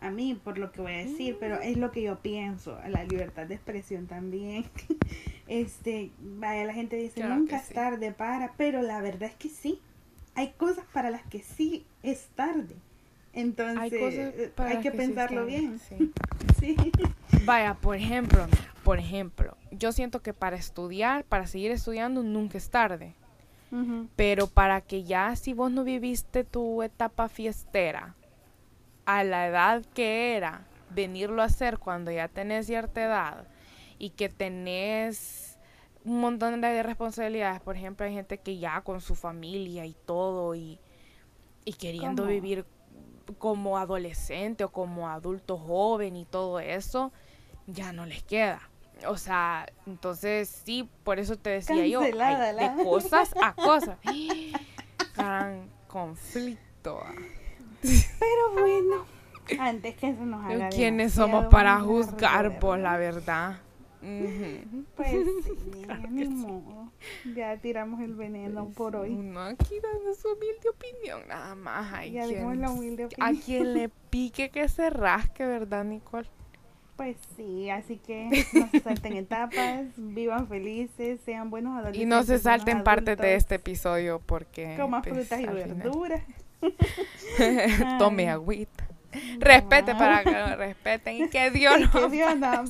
a 0.00 0.10
mí 0.10 0.34
por 0.34 0.58
lo 0.58 0.72
que 0.72 0.80
voy 0.80 0.92
a 0.92 0.98
decir, 0.98 1.36
pero 1.38 1.60
es 1.60 1.76
lo 1.76 1.92
que 1.92 2.02
yo 2.02 2.18
pienso, 2.18 2.78
la 2.88 3.04
libertad 3.04 3.46
de 3.46 3.54
expresión 3.54 4.06
también. 4.06 4.66
este, 5.46 6.10
vaya, 6.18 6.64
la 6.64 6.72
gente 6.72 6.96
dice, 6.96 7.22
nunca 7.24 7.58
es 7.58 7.68
tarde 7.68 8.12
para, 8.12 8.52
pero 8.56 8.82
la 8.82 9.00
verdad 9.00 9.28
es 9.30 9.36
que 9.36 9.48
sí. 9.48 9.80
Hay 10.34 10.52
cosas 10.52 10.84
para 10.92 11.10
las 11.10 11.22
que 11.24 11.40
sí 11.42 11.86
es 12.02 12.26
tarde. 12.34 12.74
Entonces, 13.32 13.76
hay, 14.56 14.80
que, 14.80 14.90
pensarlo 14.90 15.46
bien. 15.46 15.78
Sí. 16.58 16.74
Vaya, 17.44 17.74
por 17.74 17.96
ejemplo, 17.96 18.46
por 18.82 18.98
ejemplo, 18.98 19.56
yo 19.70 19.92
siento 19.92 20.22
que 20.22 20.32
para 20.32 20.56
estudiar, 20.56 21.24
para 21.24 21.46
seguir 21.46 21.70
estudiando, 21.70 22.22
nunca 22.22 22.56
es 22.56 22.70
tarde. 22.70 23.14
Pero 24.16 24.46
para 24.46 24.80
que 24.80 25.04
ya 25.04 25.36
si 25.36 25.52
vos 25.52 25.70
no 25.70 25.84
viviste 25.84 26.44
tu 26.44 26.82
etapa 26.82 27.28
fiestera, 27.28 28.14
a 29.04 29.22
la 29.22 29.46
edad 29.48 29.84
que 29.92 30.34
era 30.34 30.62
venirlo 30.94 31.42
a 31.42 31.46
hacer 31.46 31.78
cuando 31.78 32.10
ya 32.10 32.28
tenés 32.28 32.66
cierta 32.66 33.04
edad 33.04 33.46
y 33.98 34.10
que 34.10 34.28
tenés 34.28 35.58
un 36.04 36.20
montón 36.20 36.60
de 36.60 36.82
responsabilidades. 36.82 37.60
Por 37.60 37.76
ejemplo, 37.76 38.06
hay 38.06 38.14
gente 38.14 38.38
que 38.38 38.58
ya 38.58 38.80
con 38.82 39.00
su 39.00 39.14
familia 39.14 39.84
y 39.86 39.94
todo 40.06 40.54
y, 40.54 40.78
y 41.64 41.72
queriendo 41.74 42.26
vivir 42.26 42.64
como 43.38 43.76
adolescente 43.76 44.64
o 44.64 44.68
como 44.70 45.08
adulto 45.08 45.58
joven 45.58 46.16
y 46.16 46.24
todo 46.24 46.60
eso, 46.60 47.12
ya 47.66 47.92
no 47.92 48.06
les 48.06 48.22
queda. 48.22 48.60
O 49.06 49.18
sea, 49.18 49.66
entonces 49.86 50.48
sí, 50.64 50.88
por 51.04 51.18
eso 51.18 51.36
te 51.36 51.50
decía 51.50 51.86
yo, 51.86 52.00
de 52.00 52.12
cosas 52.82 53.34
a 53.42 53.52
cosas. 53.54 53.98
Gran 55.16 55.68
conflicto. 55.88 57.02
Pero 57.82 58.52
bueno, 58.52 59.04
antes 59.58 59.96
que 59.96 60.10
eso 60.10 60.24
nos 60.24 60.44
haga 60.44 60.68
¿Quiénes 60.70 61.12
somos 61.12 61.46
para 61.46 61.80
juzgar, 61.80 62.58
por 62.58 62.78
la 62.78 62.96
verdad? 62.96 63.58
Pues 64.94 65.10
sí, 65.44 65.86
ni 66.10 66.24
modo. 66.28 66.92
Ya 67.34 67.56
tiramos 67.58 68.00
el 68.00 68.14
veneno 68.14 68.68
por 68.70 68.96
hoy. 68.96 69.10
Uno 69.10 69.40
aquí 69.40 69.80
dando 69.82 70.14
su 70.14 70.28
humilde 70.28 70.68
opinión, 70.70 71.26
nada 71.28 71.54
más. 71.54 71.92
Hay 71.92 72.12
Ya 72.12 72.24
quien, 72.26 72.38
dimos 72.38 72.56
la 72.56 72.70
humilde 72.70 73.02
a 73.04 73.06
opinión. 73.06 73.36
quien 73.36 73.74
le 73.74 73.88
pique 74.10 74.50
que 74.50 74.68
se 74.68 74.90
rasque, 74.90 75.44
¿verdad, 75.44 75.84
Nicole? 75.84 76.28
Pues 76.96 77.16
sí, 77.36 77.68
así 77.68 77.98
que 77.98 78.30
no 78.54 78.68
se 78.70 78.80
salten 78.80 79.14
etapas, 79.14 79.86
vivan 79.96 80.48
felices, 80.48 81.20
sean 81.24 81.50
buenos 81.50 81.72
adolescentes. 81.72 82.02
Y 82.02 82.06
no 82.06 82.22
se 82.22 82.38
salten 82.38 82.84
partes 82.84 83.18
de 83.18 83.34
este 83.34 83.56
episodio 83.56 84.22
porque... 84.24 84.76
Coman 84.78 85.02
pues, 85.02 85.14
frutas 85.28 85.40
y 85.40 85.46
verduras. 85.46 86.22
Tome 87.98 88.22
Ay. 88.24 88.28
agüita. 88.28 88.85
Respete 89.38 89.92
No. 89.92 89.98
para 89.98 90.24
que 90.24 90.30
lo 90.30 90.56
respeten 90.56 91.16
y 91.16 91.28
que 91.28 91.50
Dios 91.52 91.80
nos 91.92 92.10
día. 92.10 92.34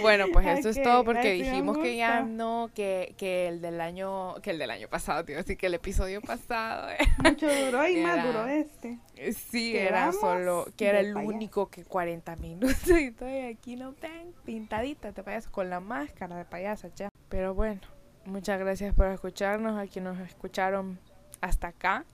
Bueno, 0.00 0.26
pues 0.32 0.46
eso 0.46 0.68
es 0.70 0.78
Ok, 0.78 0.82
todo 0.82 1.04
porque 1.04 1.32
dijimos 1.32 1.78
que 1.78 1.96
ya 1.96 2.22
no, 2.22 2.70
que, 2.74 3.14
que 3.16 3.48
el 3.48 3.60
del 3.60 3.80
año, 3.80 4.34
que 4.42 4.50
el 4.50 4.58
del 4.58 4.70
año 4.70 4.88
pasado, 4.88 5.24
tío, 5.24 5.38
así 5.38 5.56
que 5.56 5.66
el 5.66 5.74
episodio 5.74 6.20
pasado, 6.20 6.90
eh, 6.90 6.98
Mucho 7.22 7.46
duró 7.48 7.86
y 7.86 7.96
más 8.02 8.24
duró 8.24 8.46
este. 8.46 8.98
sí, 9.32 9.76
era 9.76 10.12
solo, 10.12 10.66
que 10.76 10.86
era 10.88 11.00
el 11.00 11.16
único 11.16 11.68
que 11.70 11.84
40 11.84 12.36
minutos 12.36 12.88
y 12.88 13.04
estoy 13.04 13.38
aquí 13.40 13.76
no 13.76 13.94
ven, 14.00 14.32
pintadita 14.44 15.12
de 15.12 15.22
payaso 15.22 15.50
con 15.52 15.70
la 15.70 15.80
máscara 15.80 16.36
de 16.36 16.44
payasa 16.44 16.88
ya. 16.94 17.08
Pero 17.28 17.54
bueno, 17.54 17.80
muchas 18.24 18.58
gracias 18.58 18.94
por 18.94 19.06
escucharnos, 19.06 19.78
a 19.78 19.86
quienes 19.86 20.18
nos 20.18 20.28
escucharon 20.28 20.98
hasta 21.40 21.68
acá. 21.68 22.04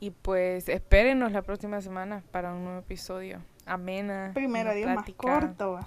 Y 0.00 0.10
pues 0.10 0.68
espérenos 0.68 1.32
la 1.32 1.42
próxima 1.42 1.80
semana 1.80 2.22
para 2.30 2.52
un 2.52 2.64
nuevo 2.64 2.80
episodio. 2.80 3.40
Amena. 3.64 4.30
Primero 4.34 4.74
Dios 4.74 4.94
más 4.94 5.10
corto. 5.16 5.80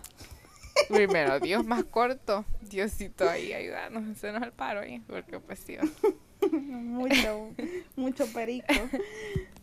Primero 0.90 1.40
Dios 1.40 1.66
más 1.66 1.84
corto. 1.84 2.46
Diosito 2.62 3.30
ahí, 3.30 3.54
ayudarnos, 3.54 4.10
hacernos 4.10 4.44
el 4.44 4.52
paro 4.52 4.80
ahí. 4.82 5.00
Porque 5.08 5.40
pues 5.40 5.60
sí. 5.60 5.78
mucho, 6.52 7.50
mucho 7.96 8.26
perico. 8.34 8.74
Eh, 8.74 8.90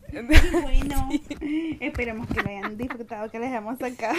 Bueno, 0.63 1.09
esperemos 1.81 2.29
que 2.29 2.41
lo 2.41 2.49
hayan 2.49 2.77
disfrutado, 2.77 3.29
que 3.29 3.41
les 3.41 3.53
hemos 3.53 3.79
sacado 3.79 4.15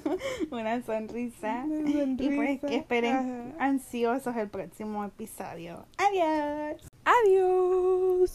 una 0.52 0.80
sonrisa. 0.82 1.64
Y 1.66 2.30
pues 2.36 2.60
que 2.60 2.76
esperen 2.76 3.16
Ajá. 3.56 3.66
ansiosos 3.66 4.36
el 4.36 4.48
próximo 4.48 5.04
episodio. 5.04 5.84
Adiós. 5.98 6.86
Adiós. 7.04 8.34